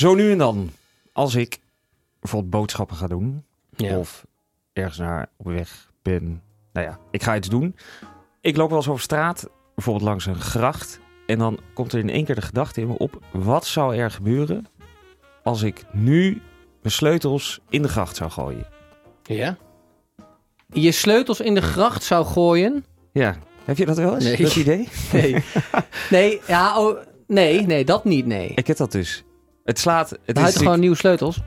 Zo 0.00 0.14
nu 0.14 0.30
en 0.32 0.38
dan, 0.38 0.70
als 1.12 1.34
ik 1.34 1.58
bijvoorbeeld 2.20 2.50
boodschappen 2.52 2.96
ga 2.96 3.06
doen, 3.06 3.44
Ja. 3.76 3.98
of 3.98 4.26
ergens 4.72 4.98
naar 4.98 5.28
op 5.36 5.46
weg 5.46 5.90
ben. 6.02 6.42
Nou 6.72 6.86
ja, 6.86 6.98
ik 7.10 7.22
ga 7.22 7.36
iets 7.36 7.48
doen. 7.48 7.76
Ik 8.40 8.56
loop 8.56 8.68
wel 8.68 8.78
eens 8.78 8.88
over 8.88 9.02
straat, 9.02 9.48
bijvoorbeeld 9.74 10.04
langs 10.04 10.26
een 10.26 10.40
gracht. 10.40 11.00
En 11.26 11.38
dan 11.38 11.60
komt 11.74 11.92
er 11.92 11.98
in 11.98 12.10
één 12.10 12.24
keer 12.24 12.34
de 12.34 12.42
gedachte 12.42 12.80
in 12.80 12.86
me 12.86 12.98
op: 12.98 13.22
wat 13.32 13.66
zou 13.66 13.96
er 13.96 14.10
gebeuren 14.10 14.66
als 15.42 15.62
ik 15.62 15.84
nu 15.92 16.42
mijn 16.82 16.92
sleutels 16.94 17.60
in 17.68 17.82
de 17.82 17.88
gracht 17.88 18.16
zou 18.16 18.30
gooien? 18.30 18.66
Ja? 19.22 19.56
Je 20.72 20.92
sleutels 20.92 21.40
in 21.40 21.54
de 21.54 21.62
gracht 21.62 22.02
zou 22.02 22.24
gooien? 22.26 22.84
Ja, 23.12 23.36
heb 23.64 23.76
je 23.78 23.86
dat 23.86 23.96
wel 23.96 24.14
eens? 24.14 24.24
Nee. 24.24 24.36
Dat 24.36 24.56
idee? 24.56 24.88
Nee. 25.12 25.36
nee, 26.10 26.40
ja, 26.46 26.78
oh, 26.78 26.98
nee, 27.26 27.66
nee, 27.66 27.84
dat 27.84 28.04
niet, 28.04 28.26
nee. 28.26 28.52
Ik 28.54 28.66
heb 28.66 28.76
dat 28.76 28.92
dus. 28.92 29.24
Het 29.70 29.78
slaat. 29.78 30.18
Het 30.24 30.38
is 30.38 30.56
gewoon 30.56 30.80
nieuwe 30.80 30.96
sleutels. 30.96 31.40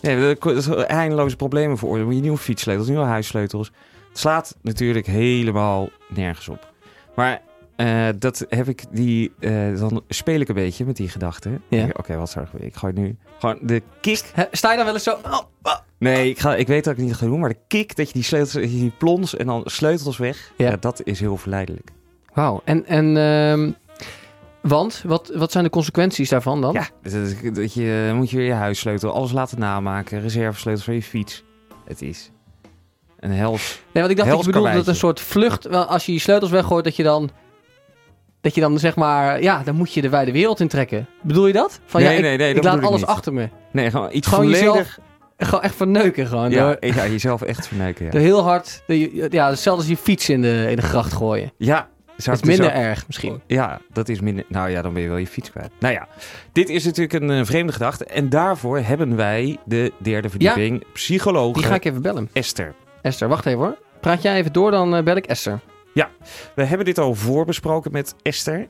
Nee, 0.00 0.36
is 0.42 0.68
eindeloze 0.68 1.36
problemen 1.36 1.78
voor. 1.78 1.96
Dan 1.96 2.06
moet 2.06 2.14
je 2.14 2.20
nieuwe 2.20 2.38
fietssleutels, 2.38 2.88
nieuwe 2.88 3.04
huissleutels. 3.04 3.70
Het 4.08 4.18
slaat 4.18 4.56
natuurlijk 4.60 5.06
helemaal 5.06 5.88
nergens 6.08 6.48
op. 6.48 6.72
Maar 7.14 7.40
eh, 7.76 8.08
dat 8.18 8.46
heb 8.48 8.68
ik 8.68 8.84
die. 8.90 9.32
eh, 9.40 9.78
dan 9.78 10.02
speel 10.08 10.40
ik 10.40 10.48
een 10.48 10.54
beetje 10.54 10.84
met 10.84 10.96
die 10.96 11.08
gedachten. 11.08 11.62
Ja. 11.68 11.86
Oké, 11.92 12.16
wat 12.16 12.30
zou 12.30 12.46
ik? 12.52 12.60
Ik 12.60 12.74
gooi 12.74 12.92
nu 12.92 13.16
gewoon 13.38 13.58
de 13.62 13.82
kick. 14.00 14.32
Sta 14.52 14.70
je 14.70 14.76
dan 14.76 14.84
wel 14.84 14.94
eens 14.94 15.02
zo... 15.02 15.18
oh, 15.24 15.38
oh. 15.62 15.76
Nee, 15.98 16.28
ik, 16.30 16.38
ga, 16.38 16.54
ik 16.54 16.66
weet 16.66 16.84
dat 16.84 16.92
ik 16.92 16.98
het 16.98 17.08
niet 17.08 17.16
ga 17.16 17.26
doen, 17.26 17.40
maar 17.40 17.48
de 17.48 17.58
kick 17.68 17.96
dat 17.96 18.06
je 18.06 18.12
die 18.12 18.22
sleutels, 18.22 18.52
dat 18.52 18.62
je 18.62 18.68
die 18.78 18.92
plons 18.98 19.36
en 19.36 19.46
dan 19.46 19.62
sleutels 19.64 20.16
weg. 20.16 20.52
Ja. 20.56 20.68
Ja. 20.70 20.76
dat 20.76 21.00
is 21.04 21.20
heel 21.20 21.36
verleidelijk. 21.36 21.90
Wauw. 22.34 22.60
En, 22.64 22.86
en 22.86 23.16
ehm, 23.16 23.70
want, 24.62 25.02
wat, 25.06 25.32
wat 25.34 25.52
zijn 25.52 25.64
de 25.64 25.70
consequenties 25.70 26.28
daarvan 26.28 26.60
dan? 26.60 26.72
Ja, 26.72 26.88
dat, 27.02 27.12
dat- 27.42 27.54
dat 27.54 27.74
je 27.74 28.12
moet 28.14 28.30
je 28.30 28.36
weer 28.36 28.46
je 28.46 28.52
huissleutel, 28.52 29.12
alles 29.12 29.32
laten 29.32 29.58
namaken, 29.58 30.20
reservesleutels 30.20 30.84
van 30.84 30.94
je 30.94 31.02
fiets. 31.02 31.42
Het 31.84 32.02
is 32.02 32.30
een 33.20 33.30
hels. 33.30 33.80
Nee, 33.92 34.02
want 34.02 34.10
ik 34.10 34.16
dacht 34.16 34.28
dat 34.30 34.38
je 34.40 34.46
bedoelde 34.46 34.72
dat 34.72 34.86
een 34.86 34.94
soort 34.94 35.20
vlucht... 35.20 35.68
Als 35.70 36.06
je 36.06 36.12
je 36.12 36.18
sleutels 36.18 36.50
weggooit, 36.50 36.84
dat 36.84 36.96
je 36.96 37.02
dan... 37.02 37.30
Dat 38.40 38.54
je 38.54 38.60
dan 38.60 38.78
zeg 38.78 38.96
maar... 38.96 39.42
Ja, 39.42 39.62
dan 39.64 39.74
moet 39.74 39.92
je 39.92 40.00
de 40.00 40.08
wijde 40.08 40.32
wereld 40.32 40.60
intrekken. 40.60 41.06
Bedoel 41.22 41.46
je 41.46 41.52
dat? 41.52 41.80
Van, 41.84 42.00
Nee, 42.02 42.10
ja, 42.10 42.16
ik, 42.16 42.22
nee, 42.22 42.36
nee, 42.36 42.54
ik 42.54 42.62
laat 42.64 42.76
ik 42.76 42.82
alles 42.82 43.00
niet. 43.00 43.08
achter 43.08 43.32
me. 43.32 43.48
Nee, 43.72 43.90
gewoon 43.90 44.08
iets 44.12 44.28
Gewoon 44.28 44.44
volledig. 44.44 44.66
jezelf 44.68 44.98
Gewoon 45.36 45.62
echt 45.62 45.74
verneuken 45.74 46.26
gewoon. 46.26 46.50
Ja, 46.50 46.64
Door, 46.64 46.76
ja, 46.80 47.06
jezelf 47.06 47.42
echt 47.42 47.66
verneuken. 47.66 48.10
door 48.10 48.20
Ja, 48.20 48.26
heel 48.26 48.42
hard... 48.42 48.82
Ja, 49.30 49.48
hetzelfde 49.48 49.82
als 49.82 49.86
je 49.90 49.96
fiets 49.96 50.28
in 50.28 50.42
de, 50.42 50.66
in 50.70 50.76
de 50.76 50.82
gracht 50.82 51.12
gooien. 51.12 51.52
ja 51.56 51.88
zou 52.22 52.36
Dat 52.36 52.48
is 52.48 52.58
minder 52.58 52.76
erg 52.76 53.06
misschien. 53.06 53.40
Ja, 53.46 53.80
dat 53.92 54.08
is 54.08 54.20
minder. 54.20 54.44
Nou 54.48 54.70
ja, 54.70 54.82
dan 54.82 54.92
ben 54.92 55.02
je 55.02 55.08
wel 55.08 55.16
je 55.16 55.26
fiets 55.26 55.50
kwijt. 55.50 55.70
Nou 55.78 55.94
ja, 55.94 56.08
dit 56.52 56.68
is 56.68 56.84
natuurlijk 56.84 57.22
een 57.22 57.30
eh, 57.30 57.44
vreemde 57.44 57.72
gedachte. 57.72 58.04
En 58.04 58.28
daarvoor 58.28 58.78
hebben 58.78 59.16
wij 59.16 59.58
de 59.64 59.92
derde 59.98 60.28
verdieping 60.28 60.84
psycholoog 60.92 61.54
Die 61.54 61.64
ga 61.64 61.74
ik 61.74 61.84
even 61.84 62.02
bellen. 62.02 62.28
Esther. 62.32 62.74
Esther, 63.02 63.28
wacht 63.28 63.46
even 63.46 63.58
hoor. 63.58 63.78
Praat 64.00 64.22
jij 64.22 64.36
even 64.36 64.52
door, 64.52 64.70
dan 64.70 64.94
eh, 64.94 65.02
bel 65.02 65.16
ik 65.16 65.26
Esther. 65.26 65.60
We 66.54 66.64
hebben 66.64 66.86
dit 66.86 66.98
al 66.98 67.14
voorbesproken 67.14 67.92
met 67.92 68.14
Esther. 68.22 68.68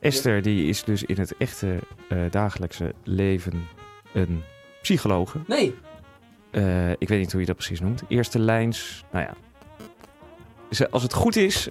Esther 0.00 0.42
die 0.42 0.68
is 0.68 0.84
dus 0.84 1.04
in 1.04 1.18
het 1.18 1.36
echte 1.36 1.78
eh, 2.08 2.18
dagelijkse 2.30 2.94
leven 3.04 3.68
een 4.12 4.42
psychologe. 4.82 5.40
Nee. 5.46 5.74
Eh, 6.50 6.90
ik 6.90 7.08
weet 7.08 7.18
niet 7.18 7.32
hoe 7.32 7.40
je 7.40 7.46
dat 7.46 7.56
precies 7.56 7.80
noemt. 7.80 8.02
Eerste 8.08 8.38
lijns, 8.38 9.04
nou 9.12 9.24
ja. 9.24 9.34
Als 10.90 11.02
het 11.02 11.12
goed 11.12 11.36
is, 11.36 11.68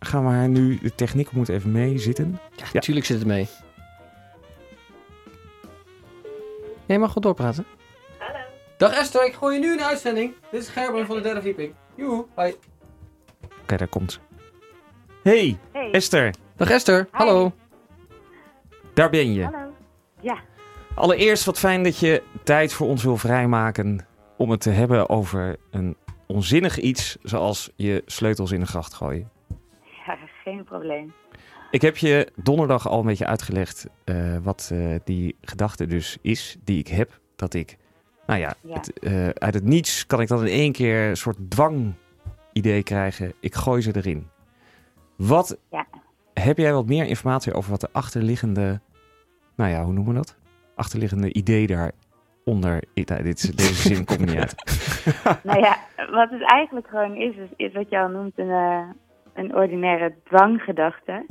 gaan 0.00 0.24
we 0.24 0.30
haar 0.30 0.48
nu... 0.48 0.78
De 0.82 0.94
techniek 0.94 1.30
moet 1.32 1.48
even 1.48 1.72
mee 1.72 1.98
zitten. 1.98 2.38
Ja, 2.56 2.64
Ja. 2.64 2.68
natuurlijk 2.72 3.06
zit 3.06 3.18
het 3.18 3.26
mee. 3.26 3.48
Jij 6.86 6.98
mag 6.98 7.08
gewoon 7.12 7.22
doorpraten. 7.22 7.64
Hallo. 8.18 8.38
Dag 8.76 8.92
Esther, 8.92 9.26
ik 9.26 9.32
gooi 9.34 9.54
je 9.54 9.60
nu 9.60 9.70
in 9.70 9.76
de 9.76 9.84
uitzending. 9.84 10.34
Dit 10.50 10.62
is 10.62 10.68
Gerben 10.68 11.06
van 11.06 11.16
de 11.16 11.22
derde 11.22 11.40
verdieping. 11.40 11.74
Joe, 11.96 12.24
hoi. 12.34 12.54
Oké, 13.62 13.76
daar 13.76 13.88
komt 13.88 14.12
ze. 14.12 14.18
Hey, 15.22 15.58
Hey, 15.72 15.90
Esther, 15.90 16.34
Dag 16.56 16.70
Esther, 16.70 17.08
hallo. 17.10 17.52
daar 18.94 19.10
ben 19.10 19.32
je. 19.32 19.42
hallo. 19.44 19.72
Ja, 20.20 20.38
Allereerst 20.94 21.44
wat 21.44 21.58
fijn 21.58 21.82
dat 21.82 21.98
je 21.98 22.22
tijd 22.44 22.72
voor 22.72 22.86
ons 22.86 23.02
wil 23.02 23.16
vrijmaken 23.16 24.06
om 24.36 24.50
het 24.50 24.60
te 24.60 24.70
hebben 24.70 25.08
over 25.08 25.56
een 25.70 25.96
onzinnig 26.26 26.78
iets 26.78 27.16
zoals 27.22 27.70
je 27.76 28.02
sleutels 28.06 28.50
in 28.52 28.60
de 28.60 28.66
gracht 28.66 28.94
gooien. 28.94 29.30
Geen 30.54 30.64
probleem. 30.64 31.12
Ik 31.70 31.82
heb 31.82 31.96
je 31.96 32.28
donderdag 32.36 32.88
al 32.88 33.00
een 33.00 33.06
beetje 33.06 33.26
uitgelegd 33.26 33.86
eh, 34.04 34.36
wat 34.42 34.70
eh, 34.72 34.94
die 35.04 35.36
gedachte 35.42 35.86
dus 35.86 36.18
is 36.22 36.56
die 36.64 36.78
ik 36.78 36.88
heb. 36.88 37.20
Dat 37.36 37.54
ik, 37.54 37.76
nou 38.26 38.40
ja, 38.40 38.54
Ja. 38.62 38.74
Het, 38.74 38.98
eh, 38.98 39.28
uit 39.28 39.54
het 39.54 39.64
niets 39.64 40.06
kan 40.06 40.20
ik 40.20 40.28
dan 40.28 40.40
in 40.46 40.52
één 40.52 40.72
keer 40.72 41.08
een 41.08 41.16
soort 41.16 41.50
dwang 41.50 41.94
idee 42.52 42.82
krijgen. 42.82 43.32
Ik 43.40 43.54
gooi 43.54 43.82
ze 43.82 43.96
erin. 43.96 44.28
Wat 45.16 45.58
Ja. 45.70 45.86
heb 46.34 46.58
jij 46.58 46.72
wat 46.72 46.86
meer 46.86 47.06
informatie 47.06 47.52
over 47.52 47.70
wat 47.70 47.80
de 47.80 47.88
achterliggende, 47.92 48.80
nou 49.56 49.70
ja, 49.70 49.84
hoe 49.84 49.92
noemen 49.92 50.12
we 50.12 50.18
dat? 50.18 50.36
Achterliggende 50.74 51.32
idee 51.32 51.66
daaronder. 51.66 52.82
Ik- 52.94 53.08
nou, 53.08 53.22
dit, 53.22 53.56
deze 53.56 53.74
zin 53.88 54.04
komt 54.04 54.18
niet 54.20 54.36
uit. 54.36 54.54
nou 55.44 55.58
ja, 55.60 55.76
wat 56.10 56.30
het 56.30 56.42
eigenlijk 56.42 56.86
gewoon 56.88 57.14
is, 57.16 57.36
is, 57.36 57.48
is 57.56 57.72
wat 57.72 57.90
al 57.92 58.08
noemt 58.08 58.38
een, 58.38 58.50
een 59.38 59.54
ordinaire 59.56 60.14
dwanggedachte. 60.24 61.26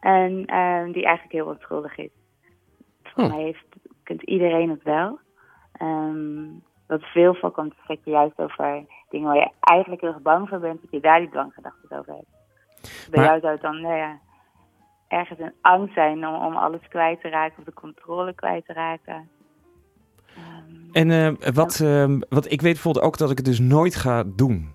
En 0.00 0.44
eh, 0.46 0.84
die 0.92 1.04
eigenlijk 1.04 1.32
heel 1.32 1.46
onschuldig 1.46 1.96
is. 1.98 2.10
Voor 3.02 3.24
Hm. 3.24 3.30
mij 3.30 3.42
heeft, 3.42 3.64
kent 4.02 4.22
iedereen 4.22 4.70
het 4.70 4.82
wel. 4.82 5.18
Ehm, 5.72 6.44
wat 6.86 7.02
veel 7.02 7.34
voorkomt, 7.34 7.74
dat 7.86 7.98
je 8.04 8.10
juist 8.10 8.38
over 8.38 8.84
dingen 9.10 9.26
waar 9.26 9.36
je 9.36 9.50
eigenlijk 9.60 10.00
heel 10.02 10.12
erg 10.12 10.22
bang 10.22 10.48
voor 10.48 10.58
bent, 10.58 10.80
dat 10.82 10.90
je 10.90 11.00
daar 11.00 11.18
die 11.18 11.30
dwanggedachten 11.30 11.98
over 11.98 12.12
hebt. 12.14 12.28
Bij 13.10 13.20
Maar- 13.20 13.28
jou 13.28 13.40
zou 13.40 13.52
het 13.52 13.62
dan 13.62 13.80
nou 13.80 13.96
ja, 13.96 14.18
ergens 15.08 15.38
een 15.38 15.52
angst 15.60 15.94
zijn 15.94 16.26
om, 16.26 16.34
om 16.34 16.56
alles 16.56 16.88
kwijt 16.88 17.20
te 17.20 17.28
raken 17.28 17.58
of 17.58 17.64
de 17.64 17.72
controle 17.72 18.34
kwijt 18.34 18.66
te 18.66 18.72
raken. 18.72 19.28
Ehm, 20.36 20.92
En 20.92 21.10
eh, 21.10 21.52
wat, 21.54 21.78
wat 22.28 22.44
ik 22.52 22.60
weet 22.60 22.72
bijvoorbeeld 22.72 23.04
ook 23.04 23.18
dat 23.18 23.30
ik 23.30 23.36
het 23.36 23.46
dus 23.46 23.58
nooit 23.58 23.94
ga 23.94 24.22
doen. 24.26 24.74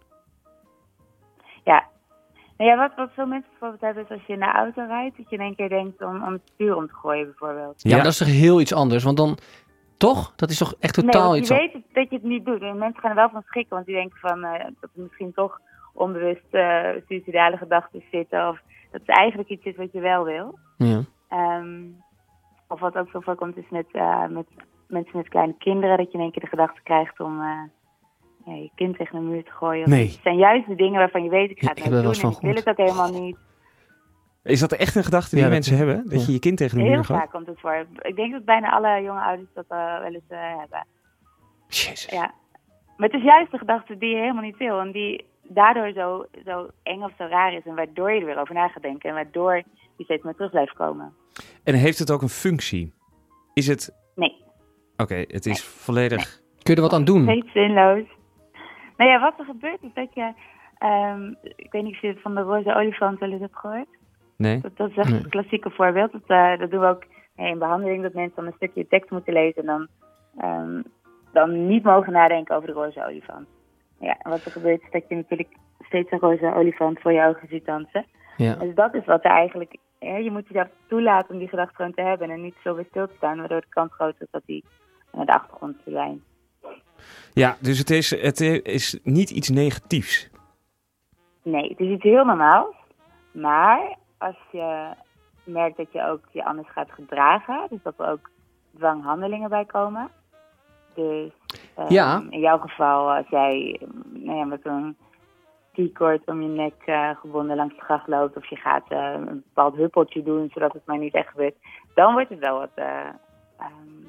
Ja. 2.57 2.65
Nou 2.65 2.69
ja, 2.69 2.77
wat, 2.77 2.95
wat 2.95 3.09
veel 3.13 3.25
mensen 3.25 3.49
bijvoorbeeld 3.49 3.81
hebben 3.81 4.03
is 4.03 4.09
als 4.09 4.25
je 4.27 4.33
in 4.33 4.39
de 4.39 4.51
auto 4.51 4.85
rijdt, 4.87 5.17
dat 5.17 5.29
je 5.29 5.35
in 5.35 5.41
één 5.41 5.55
keer 5.55 5.69
denkt 5.69 6.01
om, 6.01 6.23
om 6.23 6.31
het 6.31 6.51
stuur 6.53 6.75
om 6.75 6.87
te 6.87 6.93
gooien 6.93 7.25
bijvoorbeeld. 7.25 7.81
Ja, 7.81 7.95
maar 7.95 8.03
dat 8.03 8.11
is 8.11 8.17
toch 8.17 8.27
heel 8.27 8.59
iets 8.59 8.73
anders, 8.73 9.03
want 9.03 9.17
dan, 9.17 9.37
toch? 9.97 10.33
Dat 10.35 10.49
is 10.49 10.57
toch 10.57 10.73
echt 10.79 10.93
totaal 10.93 11.35
iets 11.35 11.47
je 11.47 11.53
anders. 11.53 11.73
weet 11.73 11.83
dat 11.93 12.09
je 12.09 12.15
het 12.15 12.25
niet 12.25 12.45
doet. 12.45 12.61
En 12.61 12.77
mensen 12.77 13.01
gaan 13.01 13.09
er 13.09 13.15
wel 13.15 13.29
van 13.29 13.43
schrikken, 13.45 13.73
want 13.73 13.85
die 13.85 13.95
denken 13.95 14.19
van 14.19 14.43
eh, 14.43 14.65
dat 14.79 14.89
er 14.95 15.01
misschien 15.01 15.33
toch 15.33 15.59
onbewust 15.93 16.51
eh 16.51 16.89
suicidale 17.07 17.57
gedachten 17.57 18.03
zitten. 18.11 18.49
Of 18.49 18.61
dat 18.91 19.01
het 19.01 19.17
eigenlijk 19.17 19.49
iets 19.49 19.65
is 19.65 19.75
wat 19.75 19.91
je 19.91 19.99
wel 19.99 20.23
wil. 20.23 20.59
Ja. 20.77 21.01
Ehm, 21.29 21.81
of 22.67 22.79
wat 22.79 22.95
ook 22.95 23.09
veel 23.09 23.21
voorkomt 23.21 23.57
is 23.57 23.69
met, 23.69 23.87
eh, 23.91 24.27
met 24.27 24.45
mensen 24.87 25.17
met 25.17 25.29
kleine 25.29 25.55
kinderen, 25.57 25.97
dat 25.97 26.11
je 26.11 26.17
in 26.17 26.23
één 26.23 26.31
keer 26.31 26.43
de 26.43 26.49
gedachte 26.49 26.81
krijgt 26.83 27.19
om 27.19 27.41
eh, 27.41 27.61
ja, 28.45 28.53
je 28.53 28.69
kind 28.75 28.97
tegen 28.97 29.17
een 29.17 29.29
muur 29.29 29.43
te 29.43 29.51
gooien. 29.51 29.84
Of 29.84 29.89
Nee. 29.89 30.05
Het 30.08 30.19
zijn 30.23 30.38
juist 30.38 30.67
de 30.67 30.75
dingen 30.75 30.99
waarvan 30.99 31.23
je 31.23 31.29
weet, 31.29 31.49
ik 31.49 31.60
ga 31.62 31.69
het 31.69 31.77
er 31.77 31.84
doen 31.84 31.91
wel 31.93 32.12
en 32.12 32.29
ik 32.29 32.38
wil 32.41 32.53
het 32.53 32.67
ook 32.67 32.77
helemaal 32.77 33.12
niet. 33.21 33.38
Is 34.43 34.60
dat 34.60 34.71
echt 34.71 34.95
een 34.95 35.03
gedachte 35.03 35.29
die 35.29 35.38
Ja, 35.38 35.43
dat- 35.43 35.53
mensen 35.53 35.77
hebben? 35.77 36.03
Dat 36.10 36.19
ja. 36.19 36.25
je 36.25 36.31
je 36.31 36.39
kind 36.39 36.58
tegen 36.58 36.77
de 36.77 36.84
Heel 36.84 36.93
muur 36.93 37.03
gooit? 37.05 37.19
vaak 37.19 37.31
komt 37.31 37.47
het 37.47 37.60
voor. 37.60 37.86
Ik 38.01 38.15
denk 38.15 38.31
dat 38.31 38.45
bijna 38.45 38.71
alle 38.71 39.01
jonge 39.03 39.21
ouders 39.21 39.49
dat 39.53 39.65
eh, 39.67 39.99
wel 39.99 40.13
eens 40.13 40.23
eh, 40.27 40.58
hebben. 40.60 40.88
Jezus. 41.67 42.05
Ja. 42.12 42.34
Maar 42.97 43.10
het 43.10 43.17
is 43.19 43.23
juist 43.25 43.51
de 43.51 43.58
gedachte 43.58 43.97
die 43.97 44.10
je 44.10 44.15
helemaal 44.21 44.43
niet 44.43 44.58
wil. 44.58 44.79
En 44.79 44.91
die 44.91 45.25
daardoor 45.47 45.91
zo, 45.95 46.25
zo 46.45 46.67
eng 46.84 47.01
of 47.01 47.12
zo 47.17 47.23
raar 47.25 47.53
is. 47.53 47.65
En 47.65 47.75
waardoor 47.75 48.12
je 48.12 48.19
er 48.19 48.25
weer 48.25 48.39
over 48.39 48.53
na 48.55 48.67
gaat 48.67 48.81
denken. 48.84 49.10
En 49.10 49.15
waardoor 49.15 49.55
je 49.97 50.03
steeds 50.03 50.23
meer 50.23 50.34
terug 50.36 50.51
blijft 50.51 50.73
komen. 50.73 51.13
En 51.63 51.73
heeft 51.75 51.99
het 51.99 52.12
ook 52.12 52.21
een 52.21 52.29
functie? 52.29 52.93
Is 53.53 53.67
het... 53.67 53.95
Nee, 54.15 54.43
Oké, 54.97 55.15
het 55.27 55.45
is 55.45 55.63
volledig... 55.63 56.41
Kun 56.63 56.73
je 56.73 56.81
er 56.81 56.88
wat 56.88 56.93
aan 56.99 57.05
doen? 57.05 57.21
steeds 57.23 57.51
zinloos. 57.51 58.03
Nou 58.97 59.10
ja, 59.10 59.19
wat 59.19 59.34
er 59.39 59.45
gebeurt 59.45 59.84
is 59.84 59.93
dat 59.93 60.13
je... 60.13 60.31
ehm, 60.77 61.34
ik 61.55 61.71
weet 61.71 61.84
niet 61.84 61.93
of 61.93 62.01
je 62.01 62.08
het 62.08 62.21
van 62.21 62.36
de 62.36 62.41
roze 62.41 62.75
olifant 62.75 63.19
wel 63.19 63.31
eens 63.31 63.41
hebt 63.41 63.58
gehoord. 63.58 63.88
Nee? 64.38 64.62
Dat, 64.62 64.77
dat 64.77 64.89
is 64.89 64.97
echt 64.97 65.10
Nee. 65.10 65.19
een 65.23 65.29
klassieke 65.29 65.69
voorbeeld. 65.69 66.12
Dat, 66.12 66.21
eh, 66.27 66.58
dat 66.60 66.71
doen 66.71 66.79
we 66.79 66.88
ook 66.88 67.05
in 67.36 67.60
behandeling. 67.60 68.01
Dat 68.03 68.13
mensen 68.13 68.36
dan 68.36 68.45
een 68.45 68.53
stukje 68.55 68.88
tekst 68.88 69.12
moeten 69.12 69.34
lezen. 69.34 69.62
En 69.62 69.65
dan, 69.65 69.88
ehm, 70.38 70.81
dan 71.31 71.67
niet 71.67 71.84
mogen 71.84 72.13
nadenken 72.13 72.55
over 72.55 72.67
de 72.67 72.73
roze 72.73 73.05
olifant. 73.05 73.47
Ja, 73.99 74.17
en 74.19 74.29
wat 74.29 74.45
er 74.45 74.51
gebeurt 74.51 74.81
is 74.81 74.91
dat 74.91 75.03
je 75.10 75.15
natuurlijk 75.15 75.49
steeds 75.79 76.12
een 76.12 76.19
roze 76.19 76.53
olifant 76.53 76.99
voor 76.99 77.12
je 77.12 77.25
ogen 77.25 77.47
ziet 77.47 77.65
dansen. 77.65 78.05
Ja. 78.38 78.53
Dus 78.55 78.75
dat 78.75 78.93
is 78.93 79.05
wat 79.05 79.25
er 79.25 79.31
eigenlijk... 79.31 79.75
hè, 79.99 80.17
je 80.17 80.31
moet 80.31 80.47
jezelf 80.47 80.67
toelaten 80.88 81.34
om 81.34 81.39
die 81.39 81.47
gedachte 81.47 81.75
gewoon 81.75 81.93
te 81.93 82.01
hebben. 82.01 82.29
En 82.29 82.41
niet 82.41 82.55
zo 82.63 82.75
bij 82.75 82.86
stil 82.89 83.08
te 83.08 83.13
staan. 83.17 83.38
Waardoor 83.38 83.62
de 83.62 83.67
kans 83.69 83.93
groot 83.93 84.15
is 84.21 84.27
dat 84.31 84.41
die 84.45 84.63
naar 85.12 85.25
de 85.25 85.34
achtergrond 85.34 85.77
verdwijnt. 85.84 86.21
Ja, 87.33 87.55
dus 87.59 87.77
het 87.77 87.89
is, 87.89 88.21
het 88.21 88.39
is 88.63 88.99
niet 89.03 89.29
iets 89.29 89.49
negatiefs. 89.49 90.29
Nee, 91.43 91.69
het 91.69 91.79
is 91.79 91.89
iets 91.89 92.03
heel 92.03 92.25
normaals. 92.25 92.75
Maar 93.31 93.97
als 94.17 94.35
je 94.51 94.89
merkt 95.43 95.77
dat 95.77 95.91
je 95.91 96.05
ook 96.07 96.21
je 96.31 96.45
anders 96.45 96.71
gaat 96.71 96.91
gedragen, 96.91 97.67
dus 97.69 97.79
dat 97.83 97.93
er 97.97 98.09
ook 98.09 98.29
dwanghandelingen 98.77 99.49
bij 99.49 99.65
komen. 99.65 100.09
Dus 100.93 101.31
ehm, 101.75 101.93
Ja. 101.93 102.23
in 102.29 102.39
jouw 102.39 102.57
geval, 102.57 103.13
als 103.13 103.27
jij 103.29 103.81
nou 104.13 104.37
ja, 104.37 104.45
met 104.45 104.65
een 104.65 104.97
keycord 105.73 106.21
om 106.25 106.41
je 106.41 106.47
nek 106.47 106.73
eh, 106.85 107.09
gebonden 107.15 107.55
langs 107.55 107.75
de 107.75 107.81
gracht 107.81 108.07
loopt, 108.07 108.37
of 108.37 108.45
je 108.49 108.55
gaat 108.55 108.85
eh, 108.89 109.11
een 109.13 109.43
bepaald 109.45 109.75
huppeltje 109.75 110.23
doen 110.23 110.49
zodat 110.53 110.73
het 110.73 110.85
maar 110.85 110.97
niet 110.97 111.13
echt 111.13 111.29
gebeurt, 111.29 111.55
dan 111.93 112.13
wordt 112.13 112.29
het 112.29 112.39
wel 112.39 112.59
wat 112.59 112.71
eh, 112.75 112.99
ehm, 113.57 114.04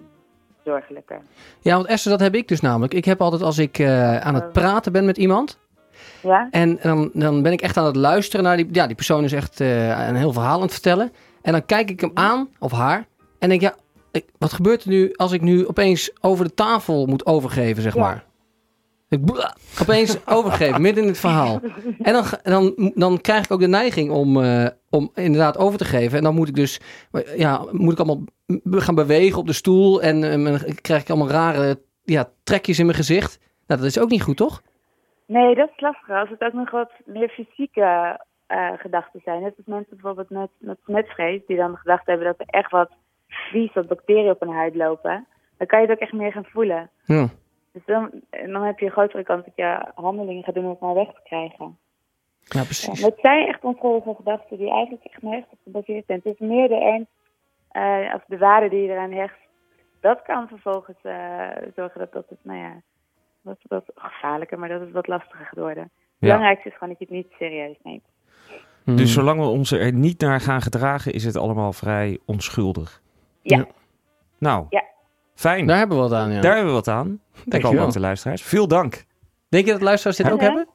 zorgelijker. 0.71 1.21
ja, 1.61 1.75
want 1.75 1.87
Esther, 1.87 2.11
dat 2.11 2.21
heb 2.21 2.35
ik 2.35 2.49
dus 2.49 2.61
namelijk. 2.61 2.95
Ik 2.95 3.05
heb 3.05 3.21
altijd 3.21 3.43
als 3.43 3.59
ik 3.59 3.79
eh, 3.79 4.19
aan 4.21 4.35
het 4.35 4.53
praten 4.53 4.93
ben 4.93 5.05
met 5.05 5.17
iemand... 5.19 5.59
Ja? 6.23 6.49
En 6.51 6.79
dan, 6.83 7.11
dan 7.13 7.43
ben 7.43 7.53
ik 7.53 7.61
echt 7.61 7.77
aan 7.77 7.85
het 7.85 7.97
luisteren 7.97 8.45
naar 8.45 8.57
die... 8.57 8.69
Ja, 8.73 8.87
die 8.87 8.97
persoon 8.97 9.25
is 9.25 9.33
echt 9.33 9.61
eh, 9.61 10.09
een 10.09 10.15
heel 10.17 10.33
verhaal 10.33 10.55
aan 10.57 10.63
het 10.63 10.73
vertellen. 10.73 11.13
En 11.43 11.53
dan 11.53 11.67
kijk 11.67 11.91
ik 11.91 12.01
hem 12.01 12.11
aan, 12.15 12.49
of 12.59 12.73
haar. 12.73 13.07
En 13.39 13.49
denk, 13.49 13.61
ja, 13.61 13.75
ik- 14.13 14.29
wat 14.39 14.53
gebeurt 14.53 14.83
er 14.83 14.89
nu 14.89 15.13
als 15.17 15.33
ik 15.33 15.41
nu 15.41 15.67
opeens 15.67 16.11
over 16.21 16.45
de 16.45 16.55
tafel 16.55 17.07
moet 17.07 17.27
overgeven, 17.27 17.83
zeg 17.83 17.95
Ja. 17.95 18.01
maar? 18.01 18.25
Opeens 19.81 20.27
overgeven, 20.27 20.83
midden 20.83 21.03
in 21.03 21.09
het 21.09 21.19
verhaal. 21.19 21.61
En 21.99 22.13
dan, 22.13 22.25
dan, 22.43 22.93
dan 22.95 23.21
krijg 23.21 23.45
ik 23.45 23.51
ook 23.51 23.61
de 23.61 23.69
neiging 23.69 24.11
om, 24.11 24.43
eh, 24.43 24.67
om 24.91 25.11
inderdaad 25.15 25.59
over 25.59 25.79
te 25.79 25.85
geven. 25.85 26.19
En 26.19 26.25
dan 26.25 26.35
moet 26.35 26.49
ik 26.49 26.55
dus, 26.55 26.81
ja, 27.37 27.65
moet 27.71 27.93
ik 27.93 27.99
allemaal 27.99 28.25
gaan 28.71 28.95
bewegen 28.95 29.39
op 29.39 29.47
de 29.47 29.53
stoel. 29.53 30.03
En 30.03 30.25
eh, 30.25 30.45
dan 30.45 30.75
krijg 30.81 31.03
ik 31.03 31.11
allemaal 31.11 31.31
rare 31.31 31.79
ja, 32.03 32.29
trekjes 32.45 32.79
in 32.79 32.85
mijn 32.87 32.97
gezicht. 32.97 33.39
Nou, 33.67 33.81
dat 33.81 33.89
is 33.89 33.99
ook 33.99 34.11
niet 34.11 34.23
goed, 34.23 34.37
toch? 34.37 34.63
Nee, 35.27 35.55
dat 35.55 35.69
is 35.75 35.81
lastiger. 35.81 36.17
Als 36.17 36.31
het 36.31 36.43
ook 36.43 36.53
nog 36.53 36.71
wat 36.71 36.91
meer 37.05 37.29
fysieke 37.29 38.21
eh, 38.47 38.73
gedachten 38.77 39.21
zijn. 39.25 39.43
Net 39.43 39.55
als 39.57 39.67
mensen 39.67 39.97
bijvoorbeeld 39.97 40.31
met, 40.31 40.51
met 40.59 40.79
smetvrees, 40.85 41.47
die 41.47 41.57
dan 41.57 41.71
de 41.71 41.77
gedachte 41.77 42.11
hebben 42.11 42.27
dat 42.27 42.41
er 42.41 42.61
echt 42.61 42.71
wat 42.71 42.91
vies, 43.29 43.73
wat 43.73 43.89
bacteriën 43.89 44.31
op 44.31 44.41
hun 44.41 44.55
huid 44.55 44.75
lopen. 44.75 45.27
Dan 45.57 45.67
kan 45.67 45.81
je 45.81 45.87
het 45.87 45.95
ook 45.95 46.03
echt 46.03 46.13
meer 46.13 46.33
gaan 46.33 46.45
voelen. 46.45 46.91
Ja. 47.05 47.29
Dus 47.77 47.85
dan, 47.87 48.11
en 48.31 48.53
dan 48.53 48.63
heb 48.63 48.79
je 48.79 48.85
een 48.87 48.93
grotere 48.93 49.23
kans 49.23 49.45
dat 49.45 49.53
je 49.57 49.87
handelingen 49.95 50.45
gaat 50.45 50.55
doen 50.55 50.65
om 50.65 50.71
het 50.71 50.81
maar 50.81 50.95
weg 50.95 51.07
te 51.13 51.21
krijgen. 51.25 51.79
Ja, 52.41 52.63
precies. 52.63 53.01
maar 53.01 53.11
het 53.11 53.21
zijn 53.21 53.47
echt 53.49 53.65
onschuldige 53.65 54.15
gedachten 54.15 54.59
die 54.59 54.71
eigenlijk 54.71 55.05
echt 55.05 55.23
nergens 55.23 55.53
op 55.53 55.59
gebaseerd 55.63 56.07
zijn. 56.07 56.21
Het 56.25 56.33
is 56.41 56.47
meer 56.49 56.69
de 56.69 56.75
ernst, 56.81 57.11
eh, 57.69 58.15
of 58.15 58.25
de 58.27 58.39
waarde 58.39 58.69
die 58.69 58.83
je 58.83 58.89
eraan 58.89 59.13
hecht. 59.13 59.39
Dat 60.01 60.23
kan 60.23 60.49
vervolgens 60.49 60.97
eh, 61.03 61.49
zorgen 61.75 62.01
dat, 62.01 62.13
dat 62.13 62.25
het, 62.29 62.39
nou 62.43 62.59
ja, 62.59 62.73
dat, 63.43 63.57
dat 63.63 63.85
gevaarlijker, 63.95 64.59
maar 64.59 64.69
dat 64.69 64.81
het 64.81 64.91
wat 64.93 65.07
lastiger 65.07 65.45
gaat 65.47 65.59
worden. 65.59 65.83
Het 65.83 65.93
Ja. 66.19 66.27
belangrijkste 66.27 66.69
is 66.69 66.75
gewoon 66.75 66.89
dat 66.89 66.99
je 66.99 67.05
het 67.05 67.15
niet 67.15 67.33
serieus 67.39 67.77
neemt. 67.83 68.05
Hmm. 68.85 68.97
Dus 68.97 69.13
zolang 69.13 69.41
we 69.41 69.47
ons 69.47 69.71
er 69.71 69.93
niet 69.93 70.21
naar 70.21 70.41
gaan 70.41 70.61
gedragen, 70.63 71.13
is 71.13 71.25
het 71.25 71.37
allemaal 71.37 71.73
vrij 71.73 72.19
onschuldig. 72.27 73.03
Ja. 73.43 73.57
Ja. 73.57 73.67
Nou, 74.39 74.67
Ja. 74.71 74.85
Fijn. 75.37 75.67
Daar 75.67 75.79
hebben 75.79 75.97
we 75.97 76.03
wat 76.03 76.13
aan, 76.13 76.33
ja. 76.33 76.41
Daar 76.41 76.53
hebben 76.55 76.73
we 76.73 76.79
wat 76.79 76.89
aan. 76.89 77.21
Dankjewel. 77.35 77.71
komen 77.71 77.85
ook 77.85 77.93
de 77.93 78.01
luisteraars. 78.01 78.43
Veel 78.43 78.69
dank. 78.69 79.05
Denk 79.49 79.67
je 79.67 79.73
dat 79.73 79.81
luisteraars 79.81 80.17
dit 80.17 80.27
Ja. 80.27 80.33
ook 80.33 80.41
hebben? 80.41 80.69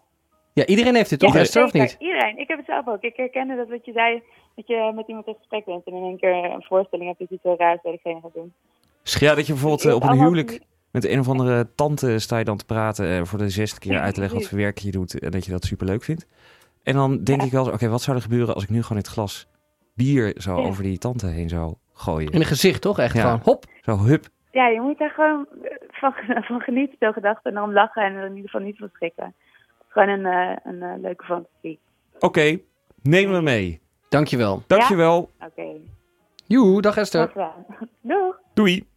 Ja, 0.53 0.65
iedereen 0.65 0.95
heeft 0.95 1.09
dit 1.09 1.19
toch, 1.19 1.33
Ja, 1.33 1.43
zeker. 1.45 1.79
niet? 1.81 1.95
Iedereen. 1.99 2.37
Ik 2.37 2.47
heb 2.47 2.57
het 2.57 2.65
zelf 2.65 2.87
ook. 2.87 3.01
Ik 3.01 3.15
herkende 3.15 3.55
dat 3.55 3.69
wat 3.69 3.85
je 3.85 3.91
zei, 3.91 4.21
dat 4.55 4.67
je 4.67 4.91
met 4.95 5.07
iemand 5.07 5.27
in 5.27 5.35
gesprek 5.39 5.65
bent 5.65 5.85
en 5.85 5.93
in 5.93 6.03
één 6.03 6.17
keer 6.19 6.33
een 6.43 6.63
voorstelling 6.67 7.07
hebt 7.07 7.19
dat 7.19 7.29
je 7.29 7.35
iets 7.35 7.43
heel 7.43 7.57
raars 7.57 7.79
bij 7.81 7.91
degene 7.91 8.19
gaat 8.21 8.33
doen. 8.33 8.53
Ja, 9.03 9.35
dat 9.35 9.45
je 9.47 9.53
bijvoorbeeld 9.53 9.85
eh, 9.85 9.95
op 9.95 10.03
een 10.03 10.19
huwelijk 10.19 10.59
met 10.91 11.05
een 11.05 11.19
of 11.19 11.27
andere 11.29 11.67
tante 11.75 12.19
sta 12.19 12.37
je 12.37 12.43
dan 12.43 12.57
te 12.57 12.65
praten 12.65 13.07
en 13.07 13.27
voor 13.27 13.37
de 13.39 13.49
zesde 13.49 13.79
keer 13.79 13.99
uit 13.99 14.13
te 14.13 14.19
leggen 14.19 14.39
wat 14.39 14.47
voor 14.47 14.57
werk 14.57 14.77
je 14.77 14.91
doet 14.91 15.19
en 15.19 15.31
dat 15.31 15.45
je 15.45 15.51
dat 15.51 15.65
superleuk 15.65 16.03
vindt. 16.03 16.27
En 16.83 16.93
dan 16.93 17.23
denk 17.23 17.39
Ja. 17.39 17.45
ik 17.45 17.51
wel, 17.51 17.71
oké, 17.71 17.87
wat 17.89 18.01
zou 18.01 18.15
er 18.17 18.23
gebeuren 18.23 18.53
als 18.53 18.63
ik 18.63 18.69
nu 18.69 18.81
gewoon 18.81 18.97
het 18.97 19.07
glas 19.07 19.47
bier 19.95 20.33
zo 20.37 20.57
Ja. 20.61 20.67
over 20.67 20.83
die 20.83 20.97
tante 20.97 21.27
heen 21.27 21.49
zou 21.49 21.73
gooien? 21.93 22.31
In 22.31 22.39
een 22.39 22.45
gezicht, 22.45 22.81
toch? 22.81 22.99
Echt 22.99 23.15
Ja. 23.15 23.21
gewoon, 23.21 23.39
hop. 23.43 23.65
Zo, 23.81 23.97
hup. 23.97 24.27
Ja, 24.51 24.67
je 24.67 24.81
moet 24.81 24.97
daar 24.97 25.09
gewoon 25.09 25.47
eh, 25.63 25.71
van, 25.89 26.13
van 26.49 26.59
genieten, 26.59 26.97
veel 26.99 27.13
gedachten 27.13 27.51
en 27.51 27.61
om 27.61 27.73
lachen 27.73 28.03
en 28.03 28.13
er 28.13 28.25
in 28.25 28.35
ieder 28.35 28.49
geval 28.49 28.65
niet 28.65 28.77
van 28.77 28.89
schrikken. 28.93 29.33
Gewoon 29.87 30.09
een, 30.09 30.25
eh, 30.25 30.57
een 30.63 30.81
eh, 30.81 31.01
leuke 31.01 31.23
fantasie. 31.23 31.79
Oké, 32.19 32.59
neem 33.01 33.29
me 33.29 33.41
mee. 33.41 33.81
Dankjewel. 34.09 34.63
Dankjewel. 34.67 35.29
Oké, 35.45 35.67
Joe, 36.47 36.81
dag 36.81 36.97
Esther. 36.97 37.31
Doeg! 38.01 38.39
Doei. 38.53 38.87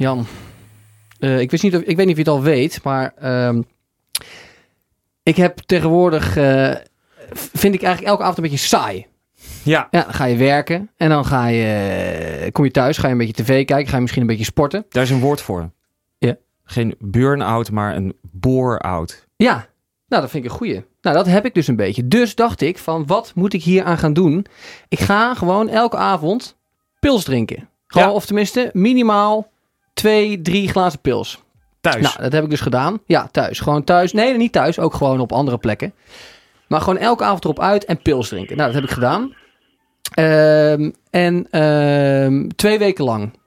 Jan. 0.00 0.26
Eh, 1.18 1.40
ik, 1.40 1.50
wist 1.50 1.62
niet 1.62 1.76
of, 1.76 1.80
ik 1.82 1.96
weet 1.96 2.06
niet 2.06 2.18
of 2.18 2.24
je 2.24 2.30
het 2.30 2.40
al 2.40 2.42
weet, 2.42 2.82
maar 2.84 3.12
ehm, 3.16 3.62
ik 5.22 5.36
heb 5.36 5.58
tegenwoordig, 5.58 6.36
eh, 6.36 6.74
vind 7.34 7.74
ik 7.74 7.82
eigenlijk 7.82 8.02
elke 8.12 8.22
avond 8.22 8.36
een 8.36 8.42
beetje 8.42 8.58
saai. 8.58 9.06
Ja, 9.62 9.88
Ja, 9.90 10.02
dan 10.02 10.14
ga 10.14 10.24
je 10.24 10.36
werken 10.36 10.90
en 10.96 11.08
dan 11.08 11.24
ga 11.24 11.46
je, 11.46 11.64
eh, 12.42 12.52
kom 12.52 12.64
je 12.64 12.70
thuis, 12.70 12.98
ga 12.98 13.06
je 13.06 13.12
een 13.12 13.18
beetje 13.18 13.42
tv 13.42 13.64
kijken, 13.64 13.88
ga 13.88 13.94
je 13.94 14.00
misschien 14.00 14.22
een 14.22 14.28
beetje 14.28 14.44
sporten. 14.44 14.86
daar 14.88 15.02
is 15.02 15.10
een 15.10 15.20
woord 15.20 15.40
voor. 15.40 15.70
Ja. 16.18 16.36
Geen 16.64 16.94
burn-out, 16.98 17.70
maar 17.70 17.96
een 17.96 18.16
bore-out. 18.32 19.26
Ja, 19.36 19.54
nou 20.08 20.22
dat 20.22 20.30
vind 20.30 20.44
ik 20.44 20.50
een 20.50 20.56
goeie. 20.56 20.84
Nou, 21.00 21.16
dat 21.16 21.26
heb 21.26 21.44
ik 21.44 21.54
dus 21.54 21.66
een 21.68 21.76
beetje. 21.76 22.08
Dus 22.08 22.34
dacht 22.34 22.60
ik 22.60 22.78
van, 22.78 23.06
wat 23.06 23.32
moet 23.34 23.52
ik 23.52 23.62
hier 23.62 23.84
aan 23.84 23.98
gaan 23.98 24.12
doen? 24.12 24.46
Ik 24.88 25.00
ga 25.00 25.34
gewoon 25.34 25.68
elke 25.68 25.96
avond 25.96 26.56
pils 27.00 27.24
drinken. 27.24 27.68
Gewoon, 27.86 28.08
Ja. 28.08 28.14
of 28.14 28.26
tenminste 28.26 28.70
minimaal 28.72 29.48
twee, 30.00 30.42
drie 30.42 30.68
glazen 30.68 31.00
pils. 31.00 31.42
Thuis. 31.80 32.02
Nou, 32.02 32.22
dat 32.22 32.32
heb 32.32 32.44
ik 32.44 32.50
dus 32.50 32.60
gedaan. 32.60 33.00
Ja, 33.06 33.28
thuis. 33.32 33.60
Gewoon 33.60 33.84
thuis. 33.84 34.12
Nee, 34.12 34.36
niet 34.36 34.52
thuis. 34.52 34.78
Ook 34.78 34.94
gewoon 34.94 35.20
op 35.20 35.32
andere 35.32 35.58
plekken. 35.58 35.92
Maar 36.68 36.80
gewoon 36.80 36.98
elke 36.98 37.24
avond 37.24 37.44
erop 37.44 37.60
uit 37.60 37.84
en 37.84 38.02
pils 38.02 38.28
drinken. 38.28 38.56
Nou, 38.56 38.72
dat 38.72 38.80
heb 38.80 38.88
ik 38.88 38.94
gedaan. 38.94 39.34
Ehm, 40.14 40.90
en 41.10 41.46
ehm, 41.50 42.48
twee 42.48 42.78
weken 42.78 43.04
lang 43.04 43.38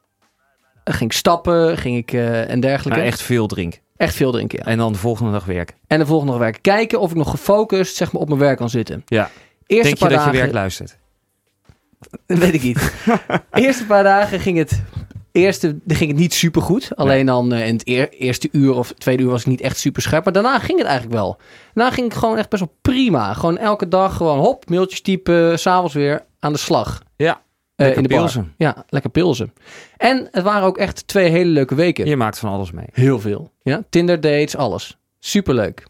ging 0.84 1.12
ik 1.12 1.18
stappen, 1.18 1.78
ging 1.78 1.98
ik 1.98 2.14
eh, 2.14 2.50
en 2.50 2.60
dergelijke. 2.60 3.00
maar 3.00 3.08
echt 3.08 3.22
veel 3.22 3.48
drinken. 3.48 3.80
Echt 3.98 4.16
veel 4.16 4.32
drinken, 4.32 4.60
ja. 4.60 4.66
En 4.66 4.78
dan 4.78 4.92
de 4.92 4.98
volgende 4.98 5.32
dag 5.32 5.46
werken. 5.46 5.76
En 5.88 6.00
de 6.00 6.06
volgende 6.06 6.32
dag 6.32 6.42
werken. 6.42 6.62
Kijken 6.62 7.00
of 7.00 7.12
ik 7.12 7.18
nog 7.18 7.30
gefocust 7.30 7.96
zeg 7.96 8.12
maar, 8.12 8.22
op 8.22 8.28
mijn 8.28 8.40
werk 8.40 8.58
kan 8.58 8.70
zitten. 8.70 9.04
Ja. 9.06 9.30
eerste 9.66 9.84
Denk 9.84 9.98
je 9.98 10.00
paar 10.00 10.10
dat 10.10 10.20
je 10.20 10.26
dagen... 10.26 10.40
werk 10.40 10.54
luistert? 10.54 10.98
Dat 12.28 12.38
weet 12.38 12.54
ik 12.54 12.64
niet. 12.64 12.94
Eerste 13.52 13.86
paar 13.86 14.04
dagen 14.04 14.40
ging 14.40 14.58
het, 14.58 14.82
eerste, 15.42 15.80
ging 15.88 16.10
het 16.12 16.20
niet 16.20 16.34
super 16.34 16.62
goed. 16.62 16.96
Alleen 16.96 17.26
dan 17.26 17.54
eh, 17.54 17.68
in 17.68 17.74
het 17.74 17.88
eer- 17.88 18.10
eerste 18.10 18.50
uur 18.52 18.74
of 18.74 18.94
tweede 18.98 19.24
uur 19.24 19.30
was 19.30 19.42
ik 19.42 19.48
niet 19.48 19.62
echt 19.62 19.78
super 19.78 20.02
scherp. 20.02 20.24
Maar 20.24 20.34
daarna 20.34 20.60
ging 20.60 20.78
het 20.78 20.88
eigenlijk 20.88 21.18
wel. 21.20 21.38
Daarna 21.74 21.92
ging 21.92 22.08
ik 22.08 22.14
gewoon 22.14 22.38
echt 22.38 22.50
best 22.50 22.64
wel 22.64 22.76
prima. 22.82 23.34
Gewoon 23.34 23.58
elke 23.58 23.88
dag 23.88 24.16
gewoon 24.18 24.40
hop, 24.40 24.70
mailtjes 24.70 25.02
typen, 25.02 25.60
s'avonds 25.60 25.94
weer 25.94 26.26
aan 26.40 26.54
de 26.54 26.60
slag. 26.60 27.04
Ja, 27.16 27.32
Eh, 27.76 27.86
lekker 27.86 28.04
in 28.04 28.04
de 28.10 28.10
bar. 28.16 28.24
pilsen. 28.24 28.54
Ja, 28.58 28.86
lekker 28.90 29.12
pilsen. 29.12 29.54
En 29.98 30.28
het 30.32 30.44
waren 30.44 30.68
ook 30.68 30.78
echt 30.78 31.08
twee 31.08 31.30
hele 31.30 31.50
leuke 31.50 31.76
weken. 31.76 32.06
Je 32.06 32.16
maakt 32.18 32.40
van 32.40 32.50
alles 32.52 32.72
mee. 32.72 32.86
Heel 32.92 33.20
veel. 33.20 33.52
Ja? 33.62 33.84
Tinder 33.90 34.22
dates, 34.22 34.56
alles. 34.56 34.98
Superleuk. 35.20 35.84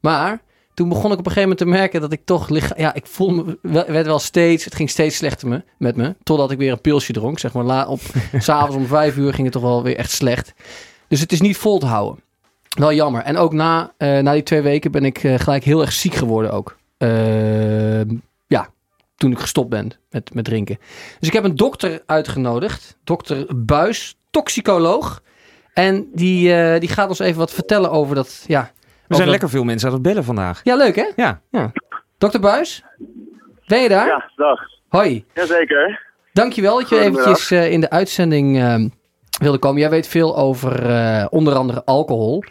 Maar 0.00 0.40
toen 0.78 0.88
begon 0.88 1.12
ik 1.12 1.18
op 1.18 1.26
een 1.26 1.32
gegeven 1.32 1.42
moment 1.42 1.58
te 1.58 1.66
merken 1.66 2.00
dat 2.00 2.12
ik 2.12 2.20
toch... 2.24 2.48
licha- 2.48 2.74
Ja, 2.76 2.94
ik 2.94 3.06
voel 3.06 3.30
me... 3.30 3.58
wel- 3.62 3.86
werd 3.86 4.06
wel 4.06 4.18
steeds... 4.18 4.64
Het 4.64 4.74
ging 4.74 4.90
steeds 4.90 5.16
slechter 5.16 5.48
me, 5.48 5.62
met 5.78 5.96
me. 5.96 6.14
Totdat 6.22 6.50
ik 6.50 6.58
weer 6.58 6.72
een 6.72 6.80
pilsje 6.80 7.12
dronk. 7.12 7.38
Zeg 7.38 7.52
maar, 7.52 7.64
la, 7.64 7.86
op, 7.86 8.00
s'avonds 8.38 8.76
om 8.76 8.86
vijf 8.86 9.16
uur 9.16 9.30
ging 9.34 9.42
het 9.42 9.52
toch 9.52 9.62
wel 9.62 9.82
weer 9.82 9.96
echt 9.96 10.10
slecht. 10.10 10.52
Dus 11.08 11.20
het 11.20 11.32
is 11.32 11.40
niet 11.40 11.56
vol 11.56 11.78
te 11.78 11.86
houden. 11.86 12.22
Wel 12.68 12.92
jammer. 12.92 13.22
En 13.22 13.36
ook 13.36 13.52
na, 13.52 13.92
eh, 13.96 14.18
na 14.18 14.32
die 14.32 14.42
twee 14.42 14.60
weken 14.60 14.90
ben 14.90 15.04
ik 15.04 15.24
eh, 15.24 15.34
gelijk 15.38 15.64
heel 15.64 15.80
erg 15.80 15.92
ziek 15.92 16.14
geworden 16.14 16.52
ook. 16.52 16.76
Ehm, 16.98 18.14
ja, 18.46 18.68
toen 19.16 19.32
ik 19.32 19.38
gestopt 19.38 19.68
ben 19.68 19.90
met, 20.10 20.34
met 20.34 20.44
drinken. 20.44 20.78
Dus 21.18 21.28
ik 21.28 21.34
heb 21.34 21.44
een 21.44 21.56
dokter 21.56 22.02
uitgenodigd. 22.06 22.96
Dokter 23.04 23.46
Buis, 23.56 24.16
toxicoloog. 24.30 25.22
En 25.74 26.08
die, 26.14 26.54
eh, 26.54 26.80
die 26.80 26.88
gaat 26.88 27.08
ons 27.08 27.18
even 27.18 27.38
wat 27.38 27.52
vertellen 27.52 27.90
over 27.90 28.14
dat... 28.14 28.44
Ja, 28.46 28.72
Er 29.08 29.14
over 29.14 29.16
zijn 29.16 29.28
lekker 29.28 29.48
veel 29.48 29.64
mensen 29.64 29.88
aan 29.88 29.94
het 29.94 30.02
bellen 30.02 30.24
vandaag. 30.24 30.60
Ja, 30.62 30.76
leuk 30.76 30.96
hè? 30.96 31.06
Ja. 31.16 31.40
Dokter 32.18 32.40
Buis, 32.40 32.84
ben 33.66 33.82
je 33.82 33.88
daar? 33.88 34.06
Ja, 34.06 34.30
dag. 34.36 34.60
Hoi. 34.88 35.24
Jazeker. 35.34 36.06
Dankjewel 36.32 36.78
dat 36.78 36.88
je 36.88 36.98
eventjes 37.00 37.50
eh, 37.50 37.72
in 37.72 37.80
de 37.80 37.90
uitzending 37.90 38.58
eh, 38.58 38.74
wilde 39.40 39.58
komen. 39.58 39.80
Jij 39.80 39.90
weet 39.90 40.06
veel 40.06 40.36
over 40.36 40.90
eh, 40.90 41.26
onder 41.30 41.54
andere 41.54 41.84
alcohol. 41.84 42.42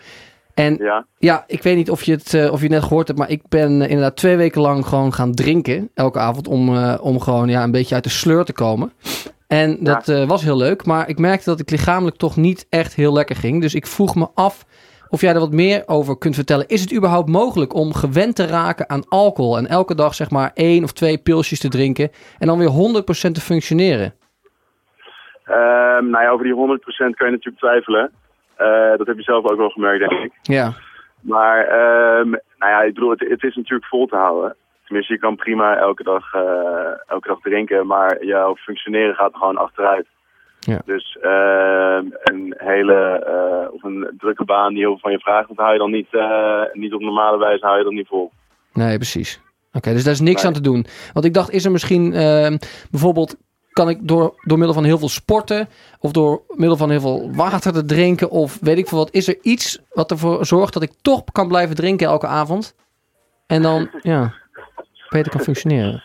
En 0.53 0.76
Ja. 0.80 1.05
ja, 1.18 1.43
ik 1.47 1.64
weet 1.64 1.76
niet 1.76 1.91
of 1.91 2.03
je 2.03 2.12
het, 2.12 2.34
eh, 2.34 2.51
of 2.51 2.58
je 2.58 2.64
het 2.64 2.74
net 2.74 2.84
gehoord 2.84 3.08
hebt, 3.08 3.20
maar 3.20 3.30
ik 3.30 3.41
ben 3.49 3.82
inderdaad 3.82 4.16
twee 4.16 4.38
weken 4.38 4.62
lang 4.62 4.86
gewoon 4.86 5.14
gaan 5.14 5.34
drinken. 5.34 5.89
Elke 5.93 6.20
avond 6.20 6.47
om, 6.47 6.76
eh, 6.76 6.97
om 7.01 7.20
gewoon 7.20 7.49
ja, 7.49 7.64
een 7.64 7.72
beetje 7.72 7.95
uit 7.95 8.03
de 8.03 8.10
sleur 8.10 8.45
te 8.45 8.53
komen. 8.53 8.93
En 9.47 9.78
dat 9.80 10.08
eh, 10.10 10.28
was 10.28 10.43
heel 10.43 10.58
leuk, 10.58 10.86
maar 10.86 11.10
ik 11.10 11.18
merkte 11.20 11.49
dat 11.49 11.60
ik 11.60 11.70
lichamelijk 11.70 12.18
toch 12.18 12.36
niet 12.36 12.66
echt 12.70 12.93
heel 12.95 13.14
lekker 13.14 13.36
ging. 13.36 13.62
Dus 13.62 13.74
ik 13.74 13.88
vroeg 13.88 14.16
me 14.16 14.28
af 14.34 14.66
of 15.10 15.22
jij 15.22 15.34
er 15.34 15.39
wat 15.39 15.51
meer 15.51 15.84
over 15.86 16.18
kunt 16.18 16.36
vertellen. 16.36 16.68
Is 16.68 16.82
het 16.82 16.95
überhaupt 16.95 17.30
mogelijk 17.30 17.74
om 17.74 17.93
gewend 17.93 18.36
te 18.36 18.45
raken 18.45 18.89
aan 18.89 19.08
alcohol 19.08 19.58
en 19.58 19.68
elke 19.68 19.95
dag 19.95 20.14
zeg 20.14 20.30
maar 20.30 20.51
één 20.53 20.84
of 20.84 20.91
twee 20.91 21.18
pilsjes 21.18 21.60
te 21.60 21.70
drinken 21.70 22.10
en 22.39 22.47
dan 22.47 22.58
weer 22.58 22.70
100% 22.70 23.32
te 23.32 23.41
functioneren? 23.41 24.14
Ehm, 25.43 26.10
nou 26.10 26.24
ja, 26.24 26.30
over 26.30 26.45
die 26.45 26.53
100% 26.53 27.16
kan 27.16 27.28
je 27.28 27.34
natuurlijk 27.34 27.58
twijfelen. 27.58 28.12
Eh, 28.55 28.97
dat 28.97 29.08
heb 29.08 29.18
je 29.18 29.24
zelf 29.24 29.45
ook 29.45 29.58
wel 29.58 29.70
gemerkt, 29.70 30.10
denk 30.10 30.24
ik. 30.24 30.32
Ja, 30.41 30.72
Maar 31.22 31.60
ehm, 31.68 32.30
nou 32.30 32.72
ja, 32.72 32.82
ik 32.82 32.93
bedoel, 32.93 33.10
het, 33.10 33.20
het 33.20 33.43
is 33.43 33.55
natuurlijk 33.55 33.89
vol 33.89 34.08
te 34.08 34.16
houden. 34.16 34.55
Tenminste, 34.86 35.14
je 35.14 35.20
kan 35.20 35.36
prima 35.36 35.78
elke 35.78 36.03
dag, 36.03 36.34
eh, 36.34 36.91
elke 37.08 37.28
dag 37.28 37.39
drinken, 37.39 37.88
maar 37.88 38.26
jouw 38.26 38.55
functioneren 38.55 39.16
gaat 39.16 39.32
er 39.32 39.38
gewoon 39.38 39.58
achteruit. 39.58 40.08
Ja. 40.60 40.82
Dus 40.86 41.18
ehm, 41.22 42.05
een 42.24 42.53
hele, 42.58 43.24
eh, 43.26 43.74
of 43.74 43.84
een 43.84 44.14
drukke 44.18 44.45
baan 44.45 44.70
die 44.70 44.80
heel 44.80 44.89
veel 44.89 44.99
van 44.99 45.12
je 45.12 45.20
vraagt, 45.20 45.47
dat 45.47 45.58
hou 45.58 45.74
je 45.74 45.80
dan 45.80 45.91
niet, 45.91 46.08
eh, 46.12 46.62
niet 46.74 46.93
op 46.93 47.01
normale 47.01 47.38
wijze 47.38 47.66
hou 47.66 47.78
je 47.78 47.84
dat 47.84 47.93
niet 47.93 48.08
vol. 48.08 48.32
nee, 48.74 48.95
precies. 48.95 49.39
Oké, 49.74 49.91
dus 49.93 50.03
daar 50.03 50.14
is 50.14 50.20
niks 50.20 50.36
Nee. 50.41 50.45
aan 50.45 50.53
te 50.58 50.62
doen. 50.70 50.86
Want 51.14 51.26
ik 51.26 51.34
dacht, 51.34 51.51
is 51.51 51.66
er 51.66 51.72
misschien 51.72 52.14
ehm, 52.14 52.58
bijvoorbeeld, 52.91 53.36
kan 53.72 53.89
ik 53.89 54.08
door, 54.08 54.34
door 54.41 54.58
middel 54.58 54.76
van 54.76 54.84
heel 54.84 54.97
veel 54.97 55.10
sporten 55.10 55.68
of 55.99 56.12
door 56.12 56.41
middel 56.49 56.78
van 56.78 56.89
heel 56.89 56.99
veel 56.99 57.30
water 57.36 57.72
te 57.74 57.86
drinken 57.86 58.30
of 58.30 58.58
weet 58.62 58.78
ik 58.78 58.88
veel 58.88 58.97
wat, 58.97 59.12
is 59.12 59.28
er 59.28 59.38
iets 59.41 59.80
wat 59.89 60.12
ervoor 60.12 60.45
zorgt 60.45 60.74
dat 60.74 60.84
ik 60.84 60.91
toch 61.01 61.24
kan 61.32 61.47
blijven 61.47 61.76
drinken 61.76 62.08
elke 62.08 62.28
avond? 62.28 62.76
En 63.47 63.62
dan, 63.62 63.89
ja, 64.01 64.34
beter 65.10 65.32
kan 65.32 65.41
functioneren. 65.41 66.03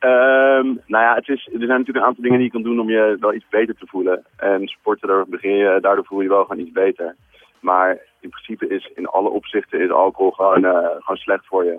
Ehm, 0.00 0.66
nou 0.86 1.04
ja, 1.04 1.14
het 1.14 1.28
is, 1.28 1.46
er 1.52 1.66
zijn 1.66 1.68
natuurlijk 1.68 1.96
een 1.96 2.04
aantal 2.04 2.22
dingen 2.22 2.38
die 2.38 2.46
je 2.46 2.52
kan 2.52 2.62
doen 2.62 2.80
om 2.80 2.90
je 2.90 3.16
wel 3.20 3.34
iets 3.34 3.48
beter 3.50 3.74
te 3.74 3.86
voelen. 3.86 4.24
En 4.36 4.68
sporten, 4.68 5.08
daar 5.08 5.24
begin 5.28 5.56
je, 5.56 5.78
daardoor 5.80 6.04
voel 6.04 6.18
je 6.18 6.24
je 6.24 6.30
wel 6.30 6.44
gewoon 6.44 6.62
iets 6.62 6.72
beter. 6.72 7.16
Maar 7.60 7.98
in 8.20 8.30
principe 8.30 8.66
is 8.68 8.90
in 8.94 9.06
alle 9.06 9.28
opzichten 9.28 9.80
is 9.80 9.90
alcohol 9.90 10.30
gewoon, 10.30 10.64
eh, 10.64 10.88
gewoon 10.98 11.16
slecht 11.16 11.46
voor 11.46 11.64
je. 11.64 11.78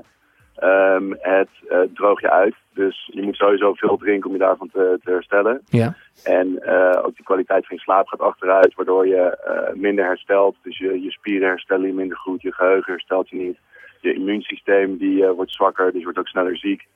Ehm, 0.55 1.11
het 1.19 1.49
eh 1.67 1.80
droog 1.93 2.22
je 2.22 2.30
uit, 2.30 2.55
dus 2.74 3.09
je 3.13 3.22
moet 3.22 3.36
sowieso 3.36 3.74
veel 3.74 3.97
drinken 3.97 4.28
om 4.28 4.36
je 4.36 4.41
daarvan 4.41 4.69
te, 4.74 4.99
te 5.03 5.11
herstellen. 5.11 5.61
Ja, 5.69 5.95
En 6.24 6.63
eh, 6.63 7.05
ook 7.05 7.17
de 7.17 7.24
kwaliteit 7.24 7.67
van 7.67 7.76
je 7.76 7.82
slaap 7.82 8.07
gaat 8.07 8.19
achteruit, 8.19 8.76
waardoor 8.76 9.07
je 9.07 9.38
minder 9.74 10.05
herstelt. 10.05 10.55
Dus 10.61 10.78
je, 10.78 11.01
je 11.01 11.11
spieren 11.11 11.47
herstellen 11.47 11.88
je 11.88 11.93
minder 11.93 12.17
goed, 12.17 12.41
je 12.41 12.53
geheugen 12.53 12.91
herstelt 12.91 13.30
je 13.30 13.36
niet. 13.36 13.57
Je 14.01 14.13
immuunsysteem 14.13 14.97
die, 14.97 15.26
wordt 15.26 15.51
zwakker, 15.51 15.86
dus 15.86 15.97
je 15.97 16.03
wordt 16.03 16.19
ook 16.19 16.28
sneller 16.28 16.57
ziek. 16.57 16.88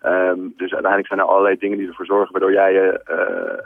Ehm, 0.00 0.38
dus 0.56 0.72
uiteindelijk 0.72 1.06
zijn 1.06 1.20
er 1.20 1.26
allerlei 1.26 1.56
dingen 1.58 1.78
die 1.78 1.88
ervoor 1.88 2.06
zorgen 2.06 2.32
waardoor 2.32 2.52
jij 2.52 2.72
je 2.72 3.02
eh, 3.04 3.64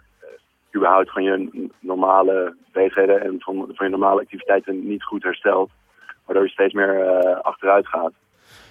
überhaupt 0.76 1.12
van 1.12 1.22
je 1.22 1.68
normale 1.80 2.56
bezigheden 2.72 3.20
en 3.20 3.34
van, 3.38 3.70
van 3.74 3.86
je 3.86 3.92
normale 3.92 4.20
activiteiten 4.20 4.86
niet 4.88 5.04
goed 5.04 5.22
herstelt. 5.22 5.70
Waardoor 6.24 6.44
je 6.44 6.50
steeds 6.50 6.74
meer 6.74 7.00
eh, 7.00 7.40
achteruit 7.40 7.86
gaat. 7.88 8.12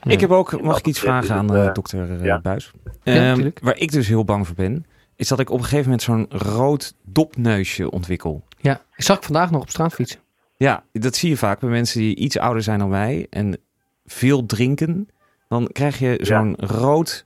Ik 0.03 0.19
heb 0.19 0.29
ook, 0.31 0.61
mag 0.61 0.77
ik 0.77 0.85
iets 0.87 0.99
vragen 0.99 1.35
aan 1.35 1.55
eh, 1.55 1.65
eh, 1.65 1.73
dokter 1.73 2.11
eh, 2.11 2.23
ja. 2.25 2.39
Buis? 2.41 2.71
Ja, 3.03 3.13
Ehm, 3.31 3.49
waar 3.61 3.77
ik 3.77 3.91
dus 3.91 4.07
heel 4.07 4.23
bang 4.23 4.47
voor 4.47 4.55
ben, 4.55 4.85
is 5.15 5.27
dat 5.27 5.39
ik 5.39 5.49
op 5.49 5.57
een 5.57 5.63
gegeven 5.63 5.83
moment 5.83 6.01
zo'n 6.01 6.25
rood 6.29 6.95
dopneusje 7.03 7.91
ontwikkel. 7.91 8.43
ja. 8.57 8.81
Ik 8.95 9.03
zag 9.03 9.17
ik 9.17 9.23
vandaag 9.23 9.51
nog 9.51 9.61
op 9.61 9.69
straat 9.69 9.93
fietsen. 9.93 10.19
Ja, 10.57 10.83
dat 10.91 11.15
zie 11.15 11.29
je 11.29 11.37
vaak 11.37 11.59
bij 11.59 11.69
mensen 11.69 11.99
die 11.99 12.15
iets 12.15 12.37
ouder 12.39 12.61
zijn 12.63 12.79
dan 12.79 12.89
wij 12.89 13.27
en 13.29 13.57
veel 14.05 14.45
drinken. 14.45 15.07
Dan 15.47 15.67
krijg 15.67 15.99
je 15.99 16.17
zo'n 16.21 16.55
rood 16.57 17.25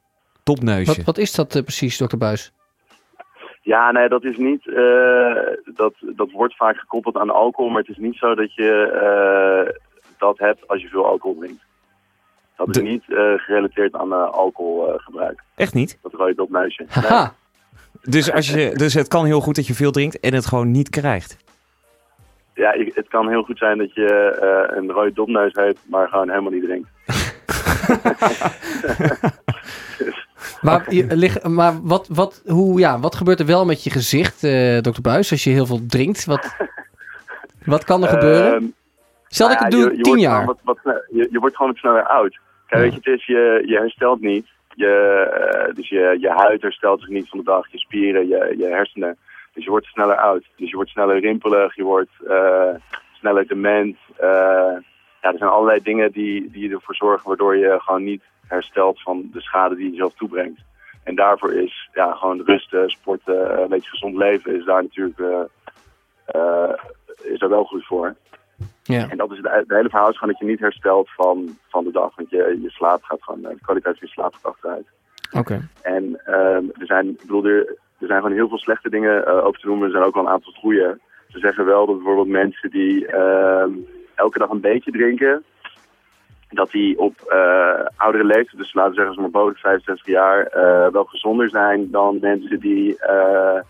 topneusje. 0.56 0.95
Wat, 0.95 1.06
wat 1.06 1.18
is 1.18 1.34
dat 1.34 1.56
eh, 1.56 1.62
precies, 1.64 1.98
dokter 1.98 2.18
Buis? 2.18 2.52
Ja, 3.62 3.91
nee, 3.91 4.10
dat 4.10 4.24
is 4.24 4.38
niet. 4.38 4.68
eh, 4.68 5.36
dat, 5.76 5.93
dat 6.00 6.32
wordt 6.32 6.56
vaak 6.56 6.78
gekoppeld 6.78 7.18
aan 7.18 7.30
alcohol, 7.30 7.72
maar 7.72 7.82
het 7.82 7.89
is 7.91 7.98
niet 7.98 8.16
zo 8.16 8.36
dat 8.36 8.54
je 8.54 8.91
eh, 8.91 9.74
dat 10.18 10.38
hebt 10.39 10.68
als 10.68 10.82
je 10.82 10.88
veel 10.88 11.06
alcohol 11.06 11.38
drinkt. 11.39 11.66
Dat 12.56 12.68
is 12.70 12.76
De- 12.76 12.82
niet 12.82 13.04
eh, 13.08 13.34
gerelateerd 13.36 13.93
aan 13.95 14.14
eh, 14.14 14.30
alcoholgebruik. 14.30 15.43
Echt 15.56 15.74
niet? 15.74 16.00
dat 16.02 16.14
rode. 16.14 16.45
Nee. 16.50 16.76
Haha, 16.88 17.34
Dus, 18.02 18.32
als 18.32 18.50
je, 18.50 18.72
dus 18.76 18.93
het 18.93 19.08
kan 19.08 19.26
heel 19.26 19.41
goed 19.41 19.56
dat 19.56 19.68
je 19.68 19.74
veel 19.74 19.91
drinkt 19.91 20.20
en 20.20 20.34
het 20.34 20.45
gewoon 20.45 20.72
niet 20.72 20.89
krijgt. 20.89 21.38
Ja, 22.54 22.76
het 22.93 23.08
kan 23.08 23.30
heel 23.30 23.43
goed 23.43 23.58
zijn 23.58 23.78
dat 23.78 23.93
je 23.93 24.08
eh, 24.41 24.78
een 24.78 24.91
rode 24.91 25.14
dopneus 25.14 25.54
heeft, 25.54 25.80
maar 25.89 26.08
gewoon 26.10 26.30
helemaal 26.30 26.52
niet 26.52 26.64
drinkt. 26.64 26.89
maar, 30.62 30.93
je, 30.93 31.05
lig- 31.16 31.43
maar 31.43 31.82
wat, 31.82 32.08
wat, 32.12 32.41
hoe, 32.45 32.80
ja, 32.80 32.99
wat 32.99 33.16
gebeurt 33.16 33.39
er 33.39 33.45
wel 33.45 33.66
met 33.66 33.84
je 33.84 33.89
gezicht, 33.89 34.43
eh 34.43 34.82
dokter 34.82 35.01
Buis, 35.03 35.32
als 35.32 35.43
je 35.43 35.49
heel 35.49 35.66
veel 35.66 35.82
drinkt? 35.88 36.26
Wat, 36.26 36.55
wat 37.66 37.84
kan 37.84 38.03
er 38.03 38.10
gebeuren? 38.10 38.53
Ehm, 38.53 38.64
Stel 39.28 39.47
dat 39.47 39.55
ik 39.58 39.64
het 39.64 39.72
nou 39.74 39.84
doe 39.84 39.91
je- 39.91 39.97
je 39.97 40.03
tien 40.03 40.20
jaar. 40.20 40.45
Wat, 40.45 40.60
wat, 40.64 40.80
je, 40.84 41.28
je 41.32 41.39
wordt 41.39 41.55
gewoon 41.55 41.72
wat 41.72 41.80
sneller 41.82 42.03
oud. 42.03 42.39
Kijk, 42.68 42.82
weet 42.82 42.91
je, 43.03 43.12
het 43.12 43.20
is, 43.20 43.26
je, 43.26 43.64
je 43.66 43.78
herstelt 43.78 44.22
niet. 44.22 44.47
Je, 44.76 44.88
eh, 44.88 45.76
dus 45.76 45.89
je, 45.89 46.18
je 46.20 46.30
huid 46.30 46.62
herstelt 46.62 46.99
zich 46.99 47.10
niet 47.10 47.30
van 47.30 47.38
de 47.39 47.45
dag, 47.45 47.72
je 47.72 47.78
spieren, 47.78 48.28
je, 48.28 48.55
je 48.58 48.66
hersenen. 48.66 49.18
Dus 49.53 49.64
je 49.64 49.70
wordt 49.70 49.86
sneller 49.86 50.16
oud. 50.16 50.43
Dus 50.55 50.70
je 50.70 50.76
wordt 50.76 50.89
sneller 50.89 51.20
rimpelig, 51.20 51.76
je 51.76 51.84
wordt 51.84 52.10
eh, 52.28 52.70
sneller 53.14 53.47
dement. 53.47 53.97
Eh, 54.18 54.28
ja, 55.22 55.32
er 55.32 55.38
zijn 55.38 55.49
allerlei 55.49 55.80
dingen 55.84 56.12
die, 56.12 56.49
die 56.51 56.72
ervoor 56.74 56.95
zorgen 56.95 57.28
waardoor 57.28 57.58
je 57.58 57.76
gewoon 57.80 58.03
niet 58.03 58.22
herstelt 58.48 59.02
van 59.02 59.30
de 59.34 59.41
schade 59.41 59.76
die 59.76 59.86
je 59.86 59.91
jezelf 59.91 60.14
toebrengt. 60.14 60.62
En 61.04 61.16
daarvoor 61.16 61.54
is 61.54 61.89
ja, 61.93 62.12
gewoon 62.12 62.41
rusten, 62.45 62.89
sporten, 62.89 63.62
een 63.62 63.70
beetje 63.70 63.89
gezond 63.89 64.16
leven 64.16 64.56
is 64.56 64.66
daar 64.66 64.82
natuurlijk 64.82 65.20
eh, 65.20 65.41
eh, 66.26 66.74
is 67.24 67.39
daar 67.39 67.50
wel 67.50 67.64
goed 67.64 67.86
voor. 67.86 68.16
Ja. 68.84 69.10
En 69.10 69.18
dat 69.18 69.32
is 69.32 69.38
het, 69.38 69.48
het 69.52 69.70
hele 69.70 69.89
verhaal 69.89 70.10
is 70.10 70.18
gewoon 70.18 70.34
dat 70.34 70.41
je 70.41 70.52
niet 70.52 70.60
herstelt 70.60 71.10
van, 71.10 71.58
van 71.68 71.84
de 71.84 71.91
dag. 71.91 72.16
Want 72.16 72.30
je, 72.30 72.60
je 72.62 72.70
slaap 72.70 73.04
gaat 73.04 73.24
gewoon, 73.24 73.45
eh, 73.45 73.50
de 73.50 73.62
kwaliteit 73.62 73.98
van 73.98 74.08
je 74.08 74.14
slaap 74.14 74.34
gaat 74.34 74.52
achteruit. 74.52 74.88
Oké. 75.32 75.70
En 75.82 76.22
ehm, 76.26 76.64
er 76.80 76.86
zijn, 76.86 77.10
ik 77.10 77.22
bedoel, 77.22 77.45
er, 77.45 77.78
er 78.00 78.08
zijn 78.08 78.22
gewoon 78.22 78.36
heel 78.36 78.48
veel 78.48 78.58
slechte 78.58 78.89
dingen 78.89 79.26
eh, 79.26 79.45
over 79.45 79.60
te 79.60 79.68
noemen. 79.68 79.86
Er 79.86 79.91
zijn 79.91 80.04
ook 80.04 80.14
wel 80.14 80.24
een 80.24 80.30
aantal 80.30 80.54
goede. 80.54 81.00
Ze 81.28 81.39
zeggen 81.39 81.66
wel 81.66 81.86
dat 81.86 81.95
bijvoorbeeld 81.95 82.28
mensen 82.28 82.70
die 82.70 83.08
ehm, 83.08 83.72
elke 84.16 84.39
dag 84.39 84.50
een 84.50 84.62
beetje 84.62 84.91
drinken, 84.91 85.43
dat 86.50 86.72
die 86.72 87.00
op 87.00 87.22
eh, 87.22 87.86
oudere 87.95 88.24
leeftijd, 88.24 88.58
dus 88.58 88.74
laten 88.74 88.91
we 88.91 88.95
zeggen, 88.98 89.14
zeg 89.14 89.24
maar 89.24 89.32
boven 89.41 89.54
de 89.54 89.60
65 89.60 90.06
jaar, 90.06 90.45
eh, 90.45 90.91
wel 90.91 91.04
gezonder 91.04 91.50
zijn 91.50 91.91
dan 91.91 92.18
mensen 92.22 92.60
die 92.60 93.00
eh, 93.00 93.62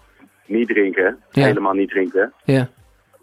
niet 0.46 0.68
drinken, 0.68 1.20
Ja. 1.32 1.46
helemaal 1.46 1.74
niet 1.74 1.90
drinken. 1.90 2.34
Ja. 2.44 2.68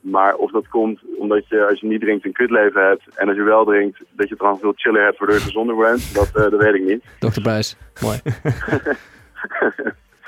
Maar 0.01 0.35
of 0.35 0.51
dat 0.51 0.69
komt 0.69 1.01
omdat 1.19 1.49
je 1.49 1.67
als 1.67 1.81
je 1.81 1.87
niet 1.87 2.01
drinkt 2.01 2.25
een 2.25 2.33
kutleven 2.33 2.87
hebt. 2.87 3.03
En 3.15 3.29
als 3.29 3.37
je 3.37 3.43
wel 3.43 3.65
drinkt 3.65 4.05
dat 4.11 4.29
je 4.29 4.35
dan 4.39 4.59
veel 4.59 4.73
chiller 4.77 5.05
hebt 5.05 5.19
waardoor 5.19 5.37
je 5.37 5.43
gezonder 5.43 5.77
bent. 5.77 6.15
Dat, 6.15 6.31
dat 6.33 6.61
weet 6.61 6.75
ik 6.75 6.85
niet. 6.85 7.05
Dr. 7.19 7.43
Buis. 7.43 7.77
Mooi. 8.03 8.19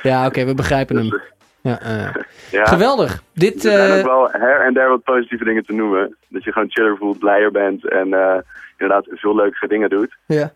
ja, 0.03 0.27
oké, 0.27 0.45
we 0.45 0.55
begrijpen 0.55 0.97
hem. 0.97 1.21
Ja, 1.69 2.13
Ja, 2.51 2.65
Geweldig. 2.65 3.23
Dit, 3.35 3.55
Er 3.55 3.61
zijn 3.73 3.91
eh, 3.91 3.99
ook 3.99 4.05
wel 4.05 4.29
her 4.31 4.65
en 4.67 4.75
der 4.75 4.89
wat 4.89 5.03
positieve 5.03 5.45
dingen 5.45 5.65
te 5.65 5.73
noemen. 5.73 6.17
Dat 6.29 6.45
je 6.45 6.53
gewoon 6.53 6.71
chiller 6.71 6.97
voelt, 6.97 7.19
blijer 7.19 7.51
bent 7.51 7.89
en 7.91 8.13
eh, 8.15 8.37
inderdaad 8.77 9.07
veel 9.11 9.35
leuke 9.37 9.67
dingen 9.69 9.91
doet. 9.91 10.17
ja. 10.27 10.53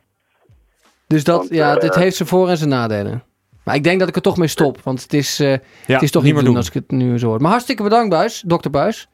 Dus 1.06 1.24
dat, 1.24 1.36
Want, 1.38 1.50
ja, 1.50 1.74
eh, 1.74 1.80
dit 1.80 1.94
heeft 1.94 2.16
zijn 2.16 2.28
voor- 2.28 2.48
en 2.48 2.56
zijn 2.56 2.68
nadelen. 2.70 3.22
Maar 3.64 3.74
ik 3.74 3.84
denk 3.84 3.98
dat 4.00 4.08
ik 4.08 4.16
er 4.16 4.22
toch 4.22 4.36
mee 4.36 4.48
stop, 4.48 4.80
want 4.82 5.02
het 5.02 5.12
is, 5.12 5.40
eh, 5.40 5.50
Ja, 5.52 5.58
het 5.86 6.02
is 6.02 6.11
toch 6.11 6.22
niet 6.22 6.32
meer 6.32 6.40
doen 6.42 6.50
doen. 6.50 6.58
als 6.61 6.68
ik 6.68 6.74
het 6.74 6.90
nu 6.90 7.18
zo 7.18 7.26
hoor. 7.26 7.40
Maar 7.40 7.50
hartstikke 7.50 7.82
bedankt, 7.82 8.11
Buis, 8.11 8.42
dokter 8.46 8.70
Buis, 8.70 9.08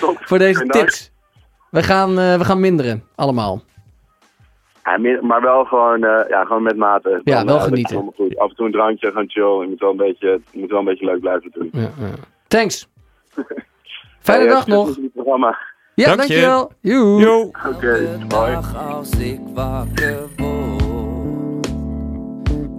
Top. 0.00 0.18
voor 0.20 0.38
deze 0.38 0.66
tips. 0.66 1.10
We 1.70 1.82
gaan, 1.82 2.18
eh, 2.18 2.38
we 2.38 2.44
gaan 2.44 2.60
minderen, 2.60 3.04
allemaal. 3.14 3.62
Ja, 4.84 5.18
maar 5.20 5.40
wel 5.40 5.64
gewoon, 5.64 6.04
eh, 6.04 6.28
ja, 6.28 6.44
gewoon 6.44 6.62
met 6.62 6.76
mate. 6.76 7.20
Ja, 7.24 7.36
Dan, 7.36 7.46
wel 7.46 7.56
eh, 7.56 7.62
genieten. 7.62 8.12
goed. 8.16 8.38
Af 8.38 8.48
en 8.50 8.56
toe 8.56 8.66
een 8.66 8.72
drankje, 8.72 9.08
gewoon 9.08 9.30
chill. 9.30 9.60
Je 9.60 9.66
moet 9.68 9.80
wel 9.80 9.90
een 9.90 9.96
beetje, 9.96 10.28
het 10.28 10.42
moet 10.52 10.70
wel 10.70 10.78
een 10.78 10.84
beetje 10.84 11.04
leuk 11.06 11.20
blijven 11.20 11.42
natuurlijk. 11.44 11.74
Ja, 11.74 12.04
ja. 12.06 12.12
Thanks. 12.48 12.88
Fijne 14.20 14.48
dag 14.48 14.66
nog. 14.66 14.98
Ja, 15.94 16.06
Dank 16.06 16.10
je. 16.10 16.16
dankjewel. 16.16 16.72
Joe. 16.80 17.20
Yo. 17.20 17.50
Oké, 17.68 18.18
bye. 18.18 18.28
dag 18.28 18.76
als 18.96 19.10
ik 19.10 19.40
wakker 19.54 20.18
word, 20.36 20.51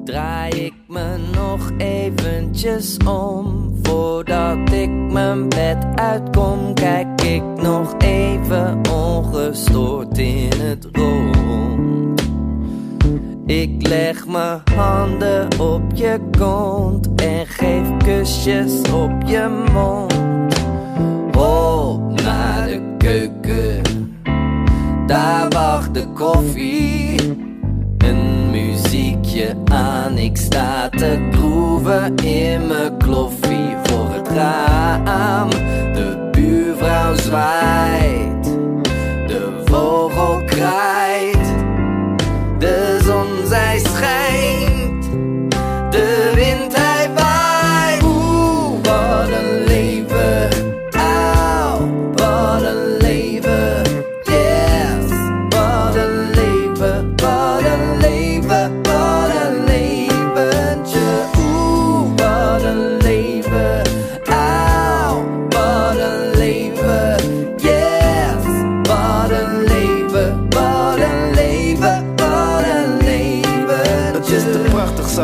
draai 0.04 0.66
ik 0.66 0.74
me 0.88 1.18
nog 1.36 1.72
eventjes 1.78 2.98
om. 2.98 3.72
Voordat 3.82 4.72
ik 4.72 4.90
mijn 4.90 5.50
bed 5.50 5.86
uitkom, 5.96 6.74
kijk 6.74 7.22
ik 7.22 7.44
nog 7.56 7.94
even 7.98 8.82
ongestoord 8.92 10.18
in 10.18 10.52
het 10.58 10.88
rond. 10.92 12.22
Ik 13.46 13.88
leg 13.88 14.28
mijn 14.28 14.62
handen 14.76 15.60
op 15.60 15.82
je 15.94 16.20
kont 16.38 17.08
en 17.16 17.48
geef 17.48 17.98
kusjes 17.98 18.82
op 18.92 19.12
je 19.26 19.66
mond. 19.74 20.14
Op 21.36 22.22
naar 22.22 22.68
de 22.68 22.96
keuken 22.98 23.82
daar 25.08 25.50
wacht 25.50 25.94
de 25.94 26.08
koffie. 26.08 27.13
Muziekje 29.34 29.56
aan, 29.74 30.18
ik 30.18 30.38
sta 30.38 30.90
te 30.90 31.30
groeven 31.32 32.16
in 32.16 32.68
mijn 32.68 32.98
kloffie 32.98 33.76
voor 33.84 34.14
het 34.14 34.28
raam. 34.28 35.50
De 35.94 36.30
buurvrouw 36.32 37.16
zwaait, 37.16 38.44
de 39.28 39.62
vogel 39.66 40.42
kraait, 40.46 40.93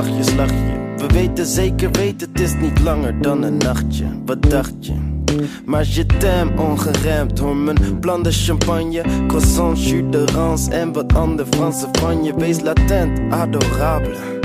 zachtjes. 0.03 0.33
We 0.97 1.05
weten 1.13 1.45
zeker 1.45 1.91
weten, 1.91 2.29
het 2.31 2.41
is 2.41 2.53
niet 2.53 2.79
langer 2.79 3.21
dan 3.21 3.43
een 3.43 3.57
nachtje. 3.57 4.05
Wat 4.25 4.49
dacht 4.49 4.73
je? 4.79 4.93
Maar 5.65 5.85
je 5.87 6.05
t'aime 6.05 6.61
ongeremd 6.61 7.39
hoor 7.39 7.55
mijn 7.55 7.99
plan 7.99 8.23
de 8.23 8.31
champagne 8.31 9.01
Croissant, 9.27 9.87
jus 9.87 10.03
de 10.09 10.25
rans 10.25 10.67
en 10.67 10.93
wat 10.93 11.13
ander 11.13 11.45
Franse 11.49 11.87
van 11.91 12.23
je 12.23 12.33
Wees 12.35 12.61
latent, 12.61 13.33
adorable 13.33 14.37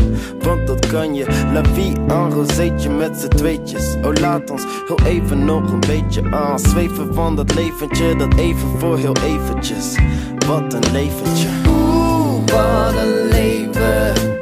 want 0.42 0.66
dat 0.66 0.86
kan 0.86 1.14
je 1.14 1.26
La 1.52 1.62
vie 1.72 1.92
en 2.08 2.30
rozeetje 2.30 2.90
met 2.90 3.16
z'n 3.16 3.28
tweetjes 3.28 3.94
Oh 4.04 4.12
laat 4.20 4.50
ons 4.50 4.64
heel 4.86 5.06
even 5.06 5.44
nog 5.44 5.72
een 5.72 5.80
beetje 5.80 6.30
aan 6.30 6.58
Zweven 6.58 7.14
van 7.14 7.36
dat 7.36 7.54
leventje 7.54 8.16
Dat 8.16 8.34
even 8.34 8.78
voor 8.78 8.98
heel 8.98 9.16
eventjes 9.16 9.94
Wat 10.46 10.74
een 10.74 10.92
leventje 10.92 11.48
Oeh, 11.68 12.36
wat 12.46 12.94
een 12.96 13.28
leven. 13.30 14.33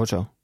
Dit 0.00 0.10
hoort 0.10 0.39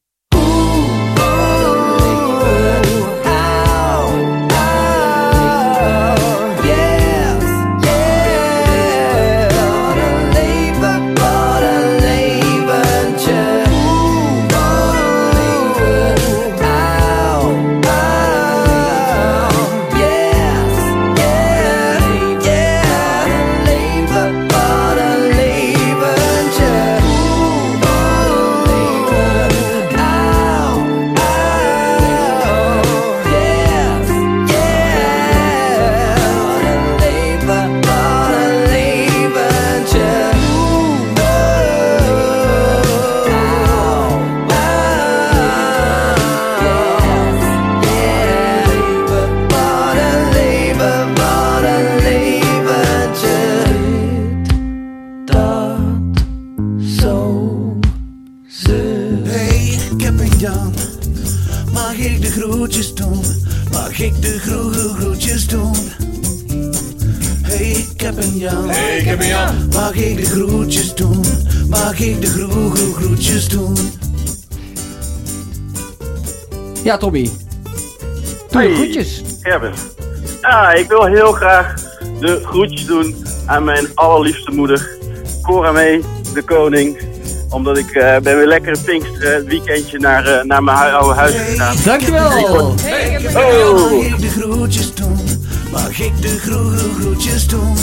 Ja, 80.40 80.72
ik 80.72 80.88
wil 80.88 81.04
heel 81.04 81.32
graag 81.32 81.74
de 82.20 82.40
groetjes 82.44 82.86
doen 82.86 83.16
aan 83.46 83.64
mijn 83.64 83.86
allerliefste 83.94 84.50
moeder, 84.50 84.88
Cora 85.42 85.72
May, 85.72 86.02
de 86.34 86.42
koning. 86.42 86.98
Omdat 87.50 87.78
ik 87.78 87.90
eh, 87.90 88.18
ben 88.18 88.36
weer 88.36 88.46
lekker 88.46 88.76
een 88.76 88.84
Pinkster 88.84 89.34
het 89.34 89.46
weekendje 89.46 89.98
naar, 89.98 90.26
eh, 90.26 90.44
naar 90.44 90.62
mijn 90.62 90.94
oude 90.94 91.14
huis 91.14 91.34
gegaan. 91.34 91.76
Dankjewel. 91.84 92.26
Oh. 92.26 92.76
Mag 93.32 93.90
ik 93.90 94.20
de 94.20 94.28
groetjes 94.28 94.94
doen? 94.94 95.18
Mag 95.72 95.98
ik 95.98 96.22
de 96.22 96.38
gro 96.38 96.58
gro 96.58 96.88
groetjes 97.00 97.48
doen? 97.48 97.76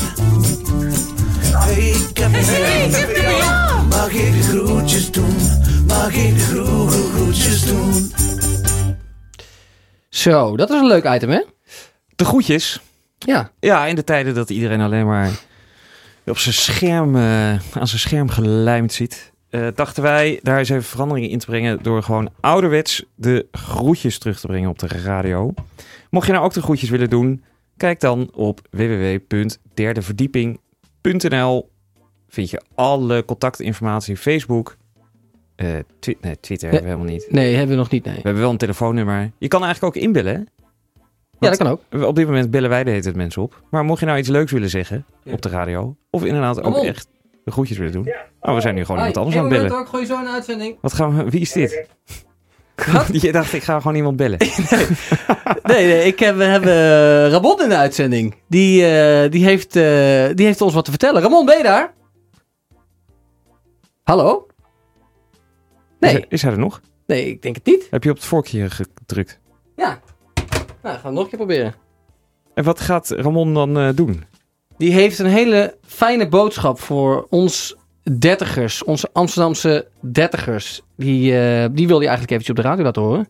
Hey, 1.55 1.89
ik 1.89 2.17
heb 2.17 2.33
een. 2.33 2.91
Mag 3.89 4.11
ik 4.11 4.33
de 4.33 4.43
groetjes 4.43 5.11
doen? 5.11 5.35
Mag 5.87 6.15
ik 6.15 6.37
de 6.37 6.43
gro 6.43 6.87
gro 6.87 7.01
groetjes 7.15 7.65
doen? 7.65 8.11
Zo, 10.09 10.55
dat 10.55 10.69
is 10.69 10.79
een 10.79 10.87
leuk 10.87 11.05
item, 11.05 11.29
hè? 11.29 11.39
De 12.23 12.29
groetjes. 12.29 12.81
Ja. 13.17 13.51
Ja, 13.59 13.85
in 13.85 13.95
de 13.95 14.03
tijden 14.03 14.33
dat 14.35 14.49
iedereen 14.49 14.81
alleen 14.81 15.05
maar 15.05 15.29
op 16.25 16.37
zijn 16.37 16.55
scherm, 16.55 17.15
eh, 17.15 17.49
aan 17.51 17.87
zijn 17.87 17.99
scherm 17.99 18.29
gelijmd 18.29 18.93
ziet, 18.93 19.31
eh, 19.49 19.67
dachten 19.75 20.03
wij 20.03 20.39
daar 20.43 20.59
eens 20.59 20.69
even 20.69 20.83
verandering 20.83 21.29
in 21.31 21.39
te 21.39 21.45
brengen 21.45 21.83
door 21.83 22.03
gewoon 22.03 22.29
ouderwets 22.39 23.03
de 23.15 23.45
groetjes 23.51 24.17
terug 24.19 24.39
te 24.39 24.47
brengen 24.47 24.69
op 24.69 24.79
de 24.79 24.87
radio. 24.87 25.53
Mocht 26.09 26.25
je 26.25 26.31
nou 26.33 26.45
ook 26.45 26.53
de 26.53 26.61
groetjes 26.61 26.89
willen 26.89 27.09
doen, 27.09 27.43
kijk 27.77 27.99
dan 27.99 28.29
op 28.33 28.61
www.derdeverdieping.nl. 28.71 31.69
Vind 32.29 32.49
je 32.49 32.61
alle 32.75 33.25
contactinformatie, 33.25 34.17
Facebook, 34.17 34.77
eh, 35.55 35.67
twi- 35.99 36.17
nee, 36.21 36.39
Twitter 36.39 36.69
hebben 36.69 36.87
we 36.89 36.93
helemaal 36.95 37.13
niet. 37.13 37.27
Nee, 37.31 37.51
hebben 37.55 37.75
we 37.75 37.81
nog 37.81 37.89
niet, 37.89 38.05
nee. 38.05 38.15
We 38.15 38.21
hebben 38.21 38.41
wel 38.41 38.51
een 38.51 38.57
telefoonnummer. 38.57 39.31
Je 39.37 39.47
kan 39.47 39.63
eigenlijk 39.63 39.95
ook 39.95 40.03
inbellen, 40.03 40.35
hè? 40.35 40.41
Ja, 41.43 41.49
dat 41.49 41.57
kan 41.57 41.67
ook. 41.67 42.03
Op 42.07 42.15
dit 42.15 42.25
moment 42.25 42.51
bellen 42.51 42.69
wij 42.69 42.83
de 42.83 42.89
hele 42.89 43.01
tijd 43.01 43.15
mensen 43.15 43.41
op. 43.41 43.61
Maar 43.69 43.83
mocht 43.85 43.99
je 43.99 44.05
nou 44.05 44.17
iets 44.17 44.29
leuks 44.29 44.51
willen 44.51 44.69
zeggen 44.69 45.05
Ja. 45.23 45.33
op 45.33 45.41
de 45.41 45.49
radio, 45.49 45.95
of 46.09 46.23
inderdaad 46.23 46.63
ook 46.63 46.83
echt 46.83 47.07
de 47.43 47.51
groetjes 47.51 47.77
willen 47.77 47.93
doen. 47.93 48.13
Oh, 48.39 48.53
we 48.55 48.61
zijn 48.61 48.75
nu 48.75 48.81
gewoon 48.85 48.97
iemand 48.97 49.17
anders 49.17 49.35
Hey, 49.35 49.43
aan 49.45 49.51
het 49.51 49.61
bellen. 49.67 49.81
ik 49.81 49.87
gooi 49.87 50.05
zo 50.05 50.19
een 50.19 50.27
uitzending. 50.27 50.77
Wat 50.81 50.93
gaan 50.93 51.17
we, 51.23 51.29
wie 51.29 51.41
is 51.41 51.51
dit? 51.51 51.87
je 53.21 53.31
dacht, 53.31 53.53
ik 53.53 53.63
ga 53.63 53.79
gewoon 53.79 53.95
iemand 53.95 54.17
bellen. 54.17 54.37
Nee, 55.63 55.85
nee 55.87 56.03
ik 56.05 56.19
heb, 56.19 56.35
we 56.35 56.43
hebben 56.43 56.71
eh, 56.73 57.31
Ramon 57.31 57.61
in 57.61 57.69
de 57.69 57.75
uitzending. 57.77 58.35
Die, 58.47 58.85
eh, 58.85 59.31
die, 59.31 59.43
heeft, 59.45 59.75
eh, 59.75 60.27
die 60.35 60.45
heeft 60.45 60.61
ons 60.61 60.73
wat 60.73 60.85
te 60.85 60.89
vertellen. 60.91 61.21
Ramon, 61.21 61.45
ben 61.45 61.57
je 61.57 61.63
daar? 61.63 61.93
Hallo? 64.03 64.47
Is, 64.49 65.37
Nee, 65.99 66.11
hij- 66.11 66.25
is 66.29 66.41
hij 66.41 66.51
er 66.51 66.59
nog? 66.59 66.81
nee, 67.07 67.27
ik 67.27 67.41
denk 67.41 67.55
het 67.55 67.65
niet. 67.65 67.87
Heb 67.89 68.03
je 68.03 68.09
op 68.09 68.15
het 68.15 68.25
vorkje 68.25 68.69
gedrukt? 68.69 69.39
Ja. 69.75 69.99
Nou, 70.83 70.99
gaan 70.99 71.09
we 71.09 71.15
nog 71.15 71.23
een 71.23 71.29
keer 71.29 71.37
proberen. 71.37 71.73
En 72.53 72.63
wat 72.63 72.79
gaat 72.79 73.09
Ramon 73.09 73.53
dan 73.53 73.77
eh, 73.77 73.89
doen? 73.95 74.23
Die 74.77 74.91
heeft 74.91 75.19
een 75.19 75.25
hele 75.25 75.77
fijne 75.85 76.27
boodschap 76.27 76.79
voor 76.79 77.27
ons 77.29 77.75
dertigers. 78.19 78.83
Onze 78.83 79.09
Amsterdamse 79.13 79.87
dertigers. 79.99 80.81
Die, 80.95 81.39
eh, 81.39 81.69
die 81.71 81.87
wil 81.87 81.97
hij 81.97 82.07
eigenlijk 82.07 82.29
eventjes 82.29 82.49
op 82.49 82.55
de 82.55 82.61
radio 82.61 82.83
laten 82.83 83.01
horen. 83.01 83.27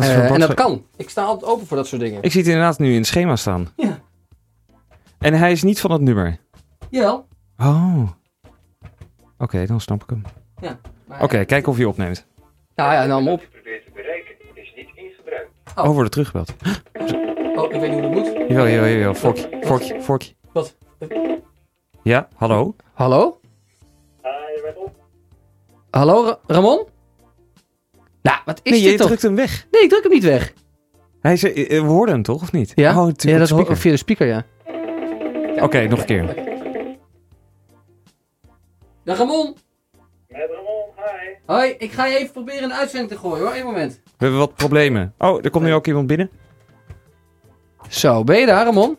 Eh, 0.00 0.30
en 0.30 0.40
dat 0.40 0.54
kan. 0.54 0.84
Ik 0.96 1.10
sta 1.10 1.22
altijd 1.22 1.50
open 1.50 1.66
voor 1.66 1.76
dat 1.76 1.86
soort 1.86 2.00
dingen. 2.00 2.22
Ik 2.22 2.30
zie 2.30 2.40
het 2.40 2.50
inderdaad 2.50 2.78
nu 2.78 2.90
in 2.90 2.96
het 2.96 3.06
schema 3.06 3.36
staan. 3.36 3.68
Ja. 3.76 4.00
En 5.18 5.34
hij 5.34 5.52
is 5.52 5.62
niet 5.62 5.80
van 5.80 5.90
het 5.90 6.00
nummer. 6.00 6.38
Jawel. 6.90 7.26
Oh. 7.58 8.10
Oké, 9.38 9.66
dan 9.66 9.80
snap 9.80 10.02
ik 10.02 10.10
hem. 10.10 10.22
Ja. 10.60 10.78
Oké, 11.20 11.44
kijk 11.44 11.66
of 11.66 11.76
hij 11.76 11.84
opneemt. 11.84 12.26
Nou 12.74 12.92
ja, 12.92 13.06
nou 13.06 13.24
hem 13.24 13.32
op. 13.32 13.55
Oh. 15.76 15.84
Oh, 15.84 15.94
wordt 15.94 16.16
er 16.16 16.24
teruggebeld. 16.24 16.52
Oh, 17.58 17.72
ik 17.74 17.80
weet 17.80 17.90
niet 17.90 18.00
hoe 18.00 18.02
dat 18.02 18.10
moet. 18.10 18.26
Jawel, 18.48 18.68
jawel, 18.68 18.88
jawel. 18.90 19.14
Vorkje, 19.14 19.48
vorkje, 19.60 20.00
vorkje. 20.00 20.32
Wat? 20.52 20.76
Ja, 22.02 22.28
hallo? 22.34 22.74
Hallo? 22.92 23.40
Hallo, 25.90 26.24
Ra- 26.24 26.38
Ramon? 26.46 26.86
Nou, 28.22 28.38
wat 28.44 28.60
is 28.62 28.70
Nee, 28.72 28.80
je 28.82 28.88
dit 28.88 28.98
toch? 28.98 29.06
drukt 29.06 29.22
hem 29.22 29.34
weg. 29.36 29.66
Nee, 29.70 29.82
ik 29.82 29.88
druk 29.88 30.02
hem 30.02 30.12
niet 30.12 30.24
weg. 30.24 30.52
Hij 31.20 31.36
zei, 31.36 31.52
eh, 31.52 31.80
we 31.80 31.86
hoorden 31.86 32.14
hem 32.14 32.22
toch, 32.22 32.42
of 32.42 32.52
niet? 32.52 32.72
Ja? 32.74 32.90
Oh, 32.90 32.96
natuurlijk 32.96 33.22
ja, 33.22 33.38
dat 33.38 33.60
is 33.60 33.68
ho- 33.68 33.74
via 33.74 33.90
de 33.90 33.96
speaker, 33.96 34.26
ja. 34.26 34.44
Oké, 35.62 35.86
nog 35.88 35.98
een 36.00 36.04
keer. 36.06 36.44
Ja, 39.04 39.14
Ramon. 39.14 39.56
Hoi, 41.46 41.74
ik 41.78 41.92
ga 41.92 42.06
je 42.06 42.18
even 42.18 42.32
proberen 42.32 42.62
een 42.62 42.72
uitzending 42.72 43.10
te 43.12 43.18
gooien 43.18 43.44
hoor, 43.44 43.52
één 43.54 43.64
moment. 43.64 44.00
We 44.04 44.10
hebben 44.18 44.38
wat 44.38 44.54
problemen. 44.54 45.14
Oh, 45.18 45.44
er 45.44 45.50
komt 45.50 45.64
nu 45.64 45.74
ook 45.74 45.86
iemand 45.86 46.06
binnen. 46.06 46.30
Zo, 47.88 48.24
ben 48.24 48.38
je 48.40 48.46
daar, 48.46 48.64
Ramon? 48.64 48.98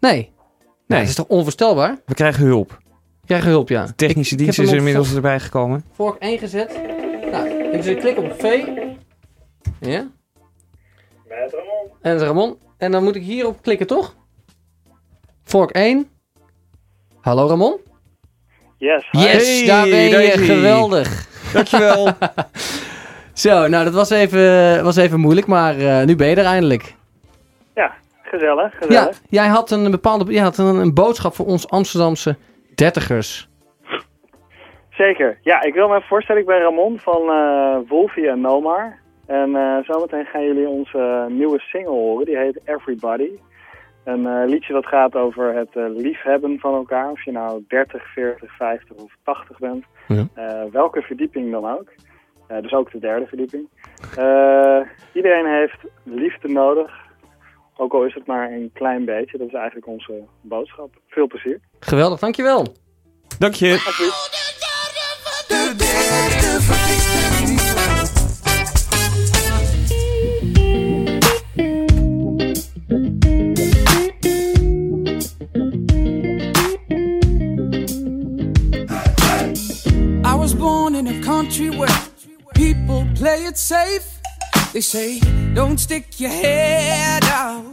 Nee. 0.00 0.32
Nee. 0.86 0.98
Dat 1.00 1.08
is 1.08 1.14
toch 1.14 1.26
onvoorstelbaar? 1.28 1.98
We 2.06 2.14
krijgen 2.14 2.44
hulp. 2.44 2.78
Krijg 3.26 3.44
je 3.44 3.48
hulp, 3.50 3.68
ja. 3.68 3.86
Technische 3.96 4.32
Ik- 4.34 4.40
dienst 4.40 4.58
is 4.58 4.70
er 4.70 4.76
inmiddels 4.76 5.14
erbij 5.14 5.40
gekomen. 5.40 5.84
Vork 5.92 6.16
1 6.22 6.38
gezet. 6.38 6.80
Nou, 7.30 7.48
ik 7.48 7.98
klik 7.98 8.18
op 8.18 8.34
V. 8.38 8.66
Ja. 9.80 10.10
Met 11.28 11.52
Ramon. 11.52 11.90
En 12.00 12.12
dat 12.12 12.20
is 12.20 12.26
Ramon. 12.26 12.58
En 12.78 12.92
dan 12.92 13.04
moet 13.04 13.16
ik 13.16 13.22
hierop 13.22 13.62
klikken, 13.62 13.86
toch? 13.86 14.16
Vork 15.42 15.70
1. 15.70 16.10
Hallo 17.20 17.46
Ramon? 17.46 17.80
Yes. 18.78 19.08
Yes, 19.10 19.58
Hey, 19.58 19.66
daar 19.66 19.88
ben 19.88 20.22
je. 20.22 20.38
Geweldig. 20.38 21.26
Dankjewel. 21.52 22.08
Zo, 23.32 23.68
nou 23.68 23.84
dat 23.84 23.94
was 23.94 24.10
even, 24.10 24.84
was 24.84 24.96
even 24.96 25.20
moeilijk, 25.20 25.46
maar 25.46 25.78
eh, 25.78 26.04
nu 26.04 26.16
ben 26.16 26.28
je 26.28 26.36
er 26.36 26.44
eindelijk. 26.44 26.94
Ja, 27.74 27.94
gezellig. 28.22 28.72
Ja, 28.72 28.86
gezellig. 28.86 29.20
jij 29.28 29.46
had 29.46 29.70
een 29.70 29.90
bepaalde 29.90 30.32
jij 30.32 30.42
had 30.42 30.58
een, 30.58 30.76
een 30.76 30.94
boodschap 30.94 31.34
voor 31.34 31.46
ons 31.46 31.68
Amsterdamse 31.68 32.36
dertigers. 32.74 33.48
Zeker. 34.90 35.38
Ja, 35.42 35.62
ik 35.62 35.74
wil 35.74 35.88
me 35.88 35.96
even 35.96 36.08
voorstellen. 36.08 36.40
Ik 36.40 36.46
ben 36.48 36.60
Ramon 36.60 36.98
van 36.98 37.28
eh 37.28 37.88
Wolfie 37.88 38.28
en 38.28 38.40
Nomar. 38.40 38.98
En 39.26 39.56
eh, 39.56 39.76
zometeen 39.82 40.24
gaan 40.24 40.44
jullie 40.44 40.68
onze 40.68 41.26
nieuwe 41.28 41.58
single 41.58 41.90
horen. 41.90 42.26
Die 42.26 42.36
heet 42.36 42.60
Everybody. 42.64 43.30
Een 44.08 44.26
eh, 44.26 44.48
liedje 44.48 44.72
dat 44.72 44.86
gaat 44.86 45.14
over 45.14 45.54
het 45.54 45.76
eh, 45.76 45.84
liefhebben 45.88 46.58
van 46.58 46.74
elkaar. 46.74 47.10
Of 47.10 47.24
je 47.24 47.32
nou 47.32 47.64
30, 47.68 48.12
40, 48.12 48.56
50 48.56 48.96
of 48.96 49.12
80 49.22 49.58
bent. 49.58 49.84
Ja. 50.06 50.26
Eh, 50.34 50.72
welke 50.72 51.02
verdieping 51.02 51.50
dan 51.50 51.70
ook. 51.70 51.92
Eh, 52.46 52.60
dus 52.62 52.72
ook 52.72 52.92
de 52.92 52.98
derde 52.98 53.26
verdieping. 53.26 53.68
Eh, 54.16 54.80
iedereen 55.12 55.46
heeft 55.46 55.78
liefde 56.02 56.48
nodig. 56.48 56.90
Ook 57.76 57.92
al 57.92 58.04
is 58.04 58.14
het 58.14 58.26
maar 58.26 58.52
een 58.52 58.70
klein 58.72 59.04
beetje. 59.04 59.38
Dat 59.38 59.46
is 59.46 59.54
eigenlijk 59.54 59.86
onze 59.86 60.22
boodschap. 60.40 60.90
Veel 61.08 61.26
plezier. 61.26 61.60
Geweldig, 61.80 62.18
dankjewel. 62.18 62.66
Dank 63.38 63.54
je. 63.54 64.56
Was 80.48 80.54
born 80.54 80.94
in 80.94 81.06
a 81.06 81.20
country 81.20 81.68
where 81.68 81.94
people 82.54 83.06
play 83.14 83.44
it 83.44 83.58
safe. 83.58 84.18
They 84.72 84.80
say, 84.80 85.20
don't 85.52 85.78
stick 85.78 86.18
your 86.18 86.30
head 86.30 87.22
out, 87.24 87.64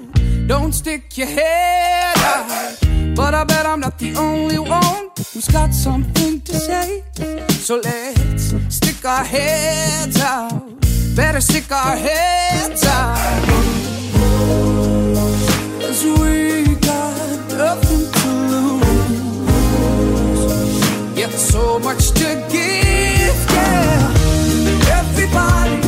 don't 0.46 0.74
stick 0.74 1.18
your 1.18 1.28
head 1.28 2.18
out. 2.18 3.16
But 3.16 3.34
I 3.34 3.46
bet 3.46 3.66
I'm 3.66 3.80
not 3.80 3.98
the 3.98 4.14
only 4.18 4.60
one 4.60 5.10
who's 5.32 5.48
got 5.48 5.74
something 5.74 6.42
to 6.42 6.54
say. 6.54 7.04
So 7.50 7.78
let's 7.78 8.54
stick 8.68 9.06
our 9.06 9.24
heads 9.24 10.20
out, 10.20 10.52
better 11.16 11.40
stick 11.40 11.72
our 11.72 11.96
heads 11.96 12.84
out. 12.84 13.16
Cause 15.80 16.04
we 16.04 16.45
so 21.38 21.80
much 21.80 22.12
to 22.12 22.48
give, 22.50 23.52
yeah. 23.52 24.14
Everybody 25.00 25.85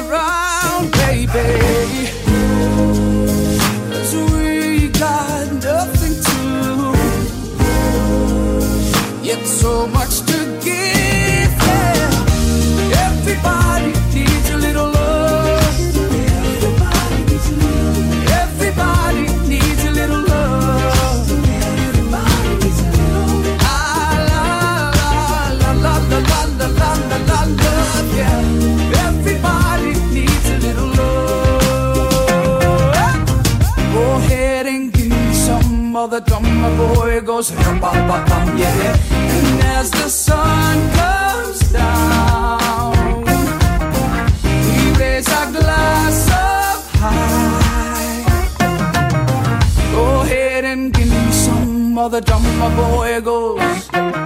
around, 0.00 0.90
baby. 0.92 2.08
'Cause 3.90 4.14
we 4.32 4.88
got 4.88 5.44
nothing 5.70 6.16
to 6.28 6.38
lose, 6.80 7.32
yet 9.22 9.42
so 9.46 9.86
much 9.86 10.14
goes 37.40 37.54
rum 37.54 37.80
bum 37.80 38.08
bum 38.08 38.24
bum 38.26 38.58
yeah. 38.58 38.96
And 39.10 39.60
as 39.78 39.90
the 39.90 40.08
sun 40.08 40.76
comes 41.00 41.60
down, 41.72 43.24
we 44.44 44.92
raise 45.00 45.28
our 45.38 45.50
glass 45.50 46.28
up 46.30 46.84
high. 47.00 48.24
Go 49.92 50.20
ahead 50.20 50.64
and 50.64 50.92
give 50.92 51.08
me 51.08 51.32
some 51.32 51.96
of 51.98 52.10
the 52.12 52.20
drum. 52.20 52.42
My 52.58 52.68
boy 52.76 53.20
goes. 53.22 54.19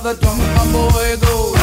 The 0.00 0.16
drum, 0.20 0.36
my 0.36 0.72
boy 0.72 1.16
goes. 1.20 1.60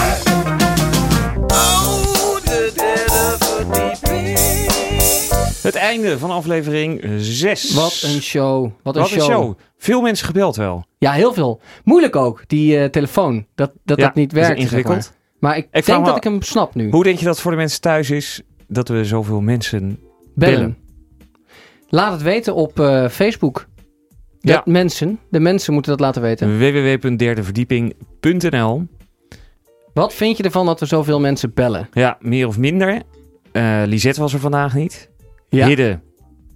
Oh, 1.52 2.40
the 2.44 2.72
dead 2.76 3.10
of 3.10 3.60
a 3.60 3.64
deep 3.74 4.10
end. 4.12 5.62
Het 5.62 5.76
einde 5.76 6.18
van 6.20 6.30
aflevering 6.32 7.04
6. 7.18 7.74
Wat 7.74 8.02
een 8.06 8.22
show. 8.22 8.72
Wat 8.84 8.96
een 8.96 9.02
Wat 9.02 9.10
show. 9.12 9.20
een 9.20 9.26
show. 9.26 9.58
Veel 9.78 10.02
mensen 10.02 10.26
gebeld 10.26 10.56
wel. 10.56 10.86
Ja, 10.98 11.12
heel 11.12 11.34
veel. 11.34 11.60
Moeilijk 11.84 12.16
ook, 12.16 12.44
die 12.48 12.78
eh, 12.80 12.90
telefoon. 12.90 13.46
Dat 13.56 13.72
dat, 13.84 13.98
Ja, 13.98 14.06
dat 14.06 14.16
niet 14.16 14.30
dat 14.30 14.40
is 14.40 14.46
werkt. 14.48 14.62
zeg 14.62 14.72
ingewikkeld. 14.72 15.12
maar. 15.40 15.50
maar 15.52 15.58
ik, 15.72 15.86
denk 15.86 16.06
dat 16.06 16.18
ik 16.18 16.24
hem 16.24 16.42
snap 16.42 16.76
nu. 16.76 16.90
Hoe 16.90 17.04
denk 17.04 17.20
je 17.20 17.26
dat 17.26 17.40
voor 17.40 17.52
de 17.52 17.58
mensen 17.58 17.82
thuis 17.82 18.10
is 18.10 18.42
dat 18.68 18.88
we 18.88 19.06
zoveel 19.06 19.42
mensen 19.42 20.00
Bellen. 20.36 20.58
bellen? 20.60 20.78
Laat 21.90 22.12
het 22.12 22.22
weten 22.22 22.56
op 22.56 22.80
eh, 22.80 23.08
Facebook. 23.10 23.68
De 24.40 24.52
Ja. 24.52 24.62
mensen. 24.66 25.20
De 25.30 25.40
mensen 25.40 25.74
moeten 25.74 25.92
dat 25.92 26.00
laten 26.02 26.22
weten. 26.22 26.58
www.derdeverdieping.nl 26.58 28.88
Wat 29.94 30.14
vind 30.14 30.38
je 30.38 30.44
ervan 30.44 30.66
dat 30.66 30.82
er 30.82 30.88
zoveel 30.88 31.20
mensen 31.20 31.54
bellen? 31.54 31.90
Ja, 31.94 32.18
meer 32.22 32.48
of 32.48 32.58
minder. 32.58 33.02
Eh 33.52 33.82
Lisette 33.86 34.22
was 34.22 34.34
er 34.34 34.40
vandaag 34.40 34.74
niet. 34.76 35.10
Ja. 35.50 35.68
Hidde. 35.68 36.00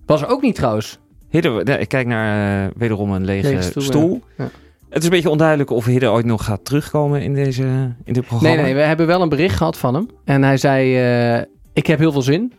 Was 0.06 0.22
er 0.22 0.28
ook 0.28 0.42
niet 0.42 0.56
trouwens. 0.56 1.00
Hidde 1.30 1.62
nee, 1.64 1.78
ik 1.78 1.88
kijk 1.88 2.08
naar 2.08 2.64
eh, 2.66 2.72
wederom 2.78 3.12
een 3.12 3.26
lege, 3.26 3.48
Lege 3.50 3.62
stoel, 3.62 3.84
stoel. 3.84 4.22
ja. 4.38 4.44
Ja. 4.44 4.50
Het 4.90 5.02
is 5.02 5.08
een 5.08 5.14
beetje 5.16 5.30
onduidelijk 5.30 5.70
of 5.70 5.86
Hidde 5.86 6.08
ooit 6.10 6.26
nog 6.26 6.46
gaat 6.46 6.66
terugkomen 6.66 7.22
in, 7.22 7.34
deze, 7.34 7.64
in 8.04 8.14
dit 8.14 8.26
programma. 8.26 8.56
Nee, 8.56 8.64
nee, 8.66 8.74
we 8.74 8.82
hebben 8.82 9.08
wel 9.08 9.22
een 9.22 9.30
bericht 9.30 9.56
gehad 9.58 9.78
van 9.78 9.94
hem. 9.94 10.08
En 10.26 10.44
hij 10.44 10.58
zei, 10.58 10.98
eh, 11.38 11.44
ik 11.74 11.88
heb 11.88 12.00
heel 12.00 12.12
veel 12.12 12.22
zin. 12.22 12.54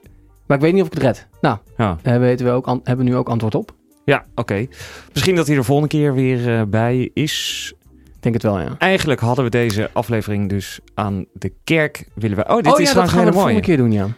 Maar 0.46 0.56
ik 0.56 0.62
weet 0.62 0.72
niet 0.72 0.82
of 0.82 0.86
ik 0.88 0.94
het 0.94 1.02
red. 1.02 1.26
Nou, 1.40 1.58
Ja, 1.76 1.98
daar 2.02 2.20
weten 2.20 2.46
we 2.46 2.52
ook, 2.52 2.66
an- 2.66 2.80
hebben 2.84 3.04
we 3.04 3.10
nu 3.10 3.16
ook 3.16 3.28
antwoord 3.28 3.54
op. 3.54 3.74
ja 4.04 4.24
oké. 4.34 4.66
Misschien 5.12 5.34
dat 5.36 5.46
hij 5.46 5.56
er 5.56 5.64
volgende 5.64 5.90
keer 5.90 6.14
weer 6.14 6.58
eh, 6.58 6.62
bij 6.66 7.10
is. 7.14 7.72
Ik 8.06 8.22
denk 8.32 8.34
het 8.34 8.42
wel, 8.42 8.60
ja. 8.60 8.74
Eigenlijk 8.78 9.20
hadden 9.20 9.44
we 9.44 9.50
deze 9.50 9.90
aflevering 9.92 10.48
dus 10.48 10.80
aan 10.94 11.26
de 11.32 11.52
kerk 11.64 12.08
willen 12.14 12.36
we... 12.36 12.48
Oh, 12.48 12.56
dit 12.56 12.72
oh 12.72 12.80
is 12.80 12.88
ja, 12.88 12.94
dat 12.94 13.08
gaan 13.08 13.24
we 13.24 13.30
de 13.30 13.32
volgende 13.32 13.60
keer 13.60 13.76
doen, 13.76 13.92
ja. 13.92 14.08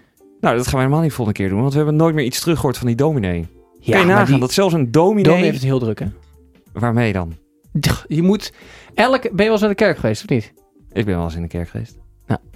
Nou, 0.41 0.57
dat 0.57 0.65
gaan 0.67 0.75
we 0.75 0.81
helemaal 0.81 1.03
niet 1.03 1.13
volgende 1.13 1.41
keer 1.41 1.49
doen, 1.49 1.61
want 1.61 1.71
we 1.71 1.77
hebben 1.77 1.97
nooit 1.97 2.15
meer 2.15 2.25
iets 2.25 2.41
teruggehoord 2.41 2.79
van 2.79 2.87
die 2.87 2.97
dominee. 2.97 3.47
Ja, 3.81 3.93
Kan 3.93 4.01
je 4.01 4.07
nagaan 4.07 4.27
die 4.27 4.39
dat 4.39 4.53
zelfs 4.53 4.75
een 4.75 4.91
dominee... 4.91 5.23
Dominee 5.23 5.45
heeft 5.45 5.57
het 5.57 5.67
heel 5.67 5.79
druk, 5.79 5.99
hè. 5.99 6.07
Waarmee 6.73 7.13
dan? 7.13 7.37
Je 8.07 8.23
moet... 8.23 8.53
Elke, 8.95 9.21
ben 9.21 9.31
je 9.31 9.43
wel 9.43 9.53
eens 9.53 9.61
naar 9.61 9.71
de 9.71 9.77
kerk 9.77 9.99
geweest, 9.99 10.23
of 10.23 10.29
niet? 10.29 10.53
Ik 10.93 11.05
ben 11.05 11.17
wel 11.17 11.25
eens 11.25 11.35
in 11.35 11.43
de 11.43 11.49
kerk 11.49 11.69
geweest. 11.69 11.99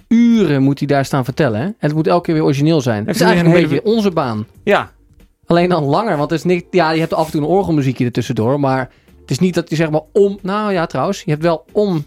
Uren 0.07 0.61
moet 0.61 0.79
hij 0.79 0.87
daar 0.87 1.05
staan 1.05 1.23
vertellen, 1.25 1.59
hè. 1.59 1.65
En 1.65 1.75
het 1.79 1.93
moet 1.93 2.07
elke 2.07 2.25
keer 2.25 2.33
weer 2.33 2.43
origineel 2.43 2.81
zijn. 2.81 3.05
Het 3.05 3.15
is 3.15 3.21
eigenlijk 3.21 3.55
een 3.55 3.61
een 3.61 3.67
hele- 3.69 3.81
beetje 3.81 3.95
onze 3.95 4.11
baan. 4.11 4.45
Ja, 4.63 4.91
Alleen 5.51 5.69
dan 5.69 5.83
langer, 5.83 6.17
want 6.17 6.29
het 6.29 6.39
is 6.39 6.45
niet... 6.45 6.65
Ja, 6.69 6.91
je 6.91 6.99
hebt 6.99 7.13
af 7.13 7.25
en 7.25 7.31
toe 7.31 7.41
een 7.41 7.47
orgelmuziekje 7.47 8.05
ertussendoor, 8.05 8.59
maar... 8.59 8.91
Het 9.21 9.31
is 9.31 9.39
niet 9.39 9.53
dat 9.53 9.69
je 9.69 9.75
zeg 9.75 9.89
maar 9.89 10.01
om... 10.13 10.39
Nou 10.41 10.71
ja, 10.71 10.85
trouwens. 10.85 11.21
Je 11.23 11.31
hebt 11.31 11.43
wel 11.43 11.65
om, 11.71 12.05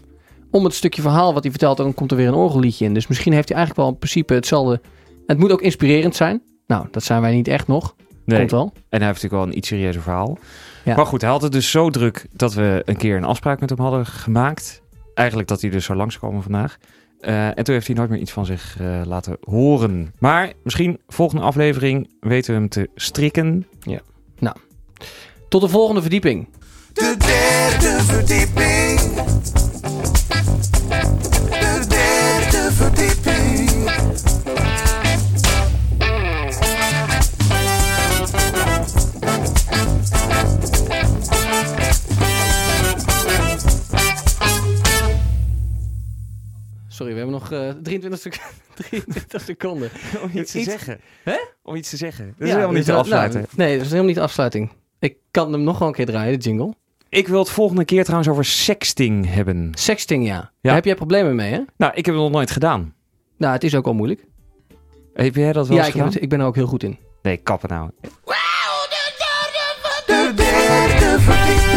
om 0.51 0.63
het 0.63 0.73
stukje 0.73 1.01
verhaal 1.01 1.33
wat 1.33 1.43
hij 1.43 1.51
vertelt... 1.51 1.77
dan 1.77 1.93
komt 1.93 2.11
er 2.11 2.17
weer 2.17 2.27
een 2.27 2.33
orgelliedje 2.33 2.85
in. 2.85 2.93
Dus 2.93 3.07
misschien 3.07 3.33
heeft 3.33 3.47
hij 3.47 3.57
eigenlijk 3.57 3.87
wel 3.87 3.95
in 3.95 3.99
principe 3.99 4.33
hetzelfde... 4.33 4.81
Het 5.25 5.37
moet 5.37 5.51
ook 5.51 5.61
inspirerend 5.61 6.15
zijn. 6.15 6.41
Nou, 6.67 6.87
dat 6.91 7.03
zijn 7.03 7.21
wij 7.21 7.33
niet 7.33 7.47
echt 7.47 7.67
nog. 7.67 7.95
nee. 8.25 8.39
Komt 8.39 8.51
wel. 8.51 8.71
En 8.73 8.99
hij 8.99 9.07
heeft 9.07 9.21
natuurlijk 9.21 9.33
wel 9.33 9.43
een 9.43 9.57
iets 9.57 9.67
serieuzer 9.67 10.01
verhaal. 10.01 10.37
Ja. 10.83 10.95
Maar 10.95 11.05
goed, 11.05 11.21
hij 11.21 11.29
had 11.29 11.41
het 11.41 11.51
dus 11.51 11.71
zo 11.71 11.89
druk 11.89 12.25
dat 12.33 12.53
we 12.53 12.81
een 12.85 12.97
keer 12.97 13.17
een 13.17 13.23
afspraak 13.23 13.59
met 13.59 13.69
hem 13.69 13.79
hadden 13.79 14.05
gemaakt. 14.05 14.81
Eigenlijk 15.13 15.47
dat 15.47 15.61
hij 15.61 15.69
dus 15.69 15.85
zou 15.85 15.97
langskomen 15.97 16.43
vandaag. 16.43 16.77
Eh, 17.25 17.47
en 17.47 17.63
toen 17.63 17.73
heeft 17.73 17.87
hij 17.87 17.95
nooit 17.95 18.09
meer 18.09 18.19
iets 18.19 18.31
van 18.31 18.45
zich 18.45 18.77
eh, 18.79 19.01
laten 19.05 19.37
horen. 19.43 20.13
Maar 20.19 20.53
misschien 20.63 20.99
volgende 21.07 21.43
aflevering 21.43 22.09
weten 22.19 22.53
we 22.53 22.59
hem 22.59 22.69
te 22.69 22.89
strikken. 22.95 23.67
Tot 25.49 25.61
de 25.61 25.67
volgende 25.67 26.01
verdieping. 26.01 26.47
De 26.93 27.15
derde 27.17 28.03
verdieping. 28.03 28.74
Sorry, 46.95 47.11
we 47.11 47.17
hebben 47.17 47.35
nog 47.39 47.51
eh 47.51 47.69
23, 47.83 48.19
sec 48.19 48.39
23 48.89 49.41
seconden. 49.41 49.89
Om 50.23 50.29
iets 50.33 50.51
te 50.51 50.59
Iets- 50.59 50.69
zeggen. 50.69 50.99
Hè? 51.23 51.37
Om 51.63 51.75
iets 51.75 51.89
te 51.89 51.97
zeggen. 51.97 52.25
Dat 52.25 52.35
is 52.37 52.47
Ja, 52.47 52.53
helemaal 52.53 52.75
niet 52.75 52.91
afsluiten. 52.91 53.39
nou, 53.39 53.51
nee, 53.55 53.71
dat 53.71 53.81
is 53.81 53.87
helemaal 53.87 54.05
niet 54.07 54.15
de 54.15 54.21
afsluiting. 54.21 54.71
Ik 54.99 55.17
kan 55.31 55.51
hem 55.51 55.63
nog 55.63 55.79
wel 55.79 55.87
een 55.87 55.93
keer 55.93 56.05
draaien, 56.05 56.39
de 56.39 56.45
jingle. 56.49 56.73
Ik 57.09 57.27
wil 57.27 57.39
het 57.39 57.49
volgende 57.49 57.85
keer 57.85 58.03
trouwens 58.03 58.29
over 58.29 58.45
sexting 58.45 59.33
hebben. 59.33 59.71
Sexting, 59.73 60.25
ja. 60.27 60.51
Daar 60.61 60.73
heb 60.75 60.85
jij 60.85 60.95
problemen 60.95 61.35
mee, 61.35 61.51
hè? 61.51 61.61
Nou, 61.77 61.91
ik 61.95 62.05
heb 62.05 62.15
het 62.15 62.23
nog 62.23 62.31
nooit 62.31 62.51
gedaan. 62.51 62.93
Nou, 63.37 63.53
het 63.53 63.63
is 63.63 63.75
ook 63.75 63.85
al 63.85 63.93
moeilijk. 63.93 64.25
Heb 65.13 65.35
jij 65.35 65.53
dat 65.53 65.67
wel 65.67 65.77
Ja, 65.77 65.83
eens 65.85 65.93
ik, 65.93 65.95
heb 65.95 66.03
gedaan? 66.03 66.07
het, 66.13 66.21
ik 66.21 66.29
ben 66.29 66.39
er 66.39 66.45
ook 66.45 66.55
heel 66.55 66.67
goed 66.67 66.83
in. 66.83 66.97
Nee, 67.21 67.37
kappen 67.37 67.69
nou. 67.69 67.89
De 70.05 70.31
derde 70.35 71.19
verdieping. 71.19 71.74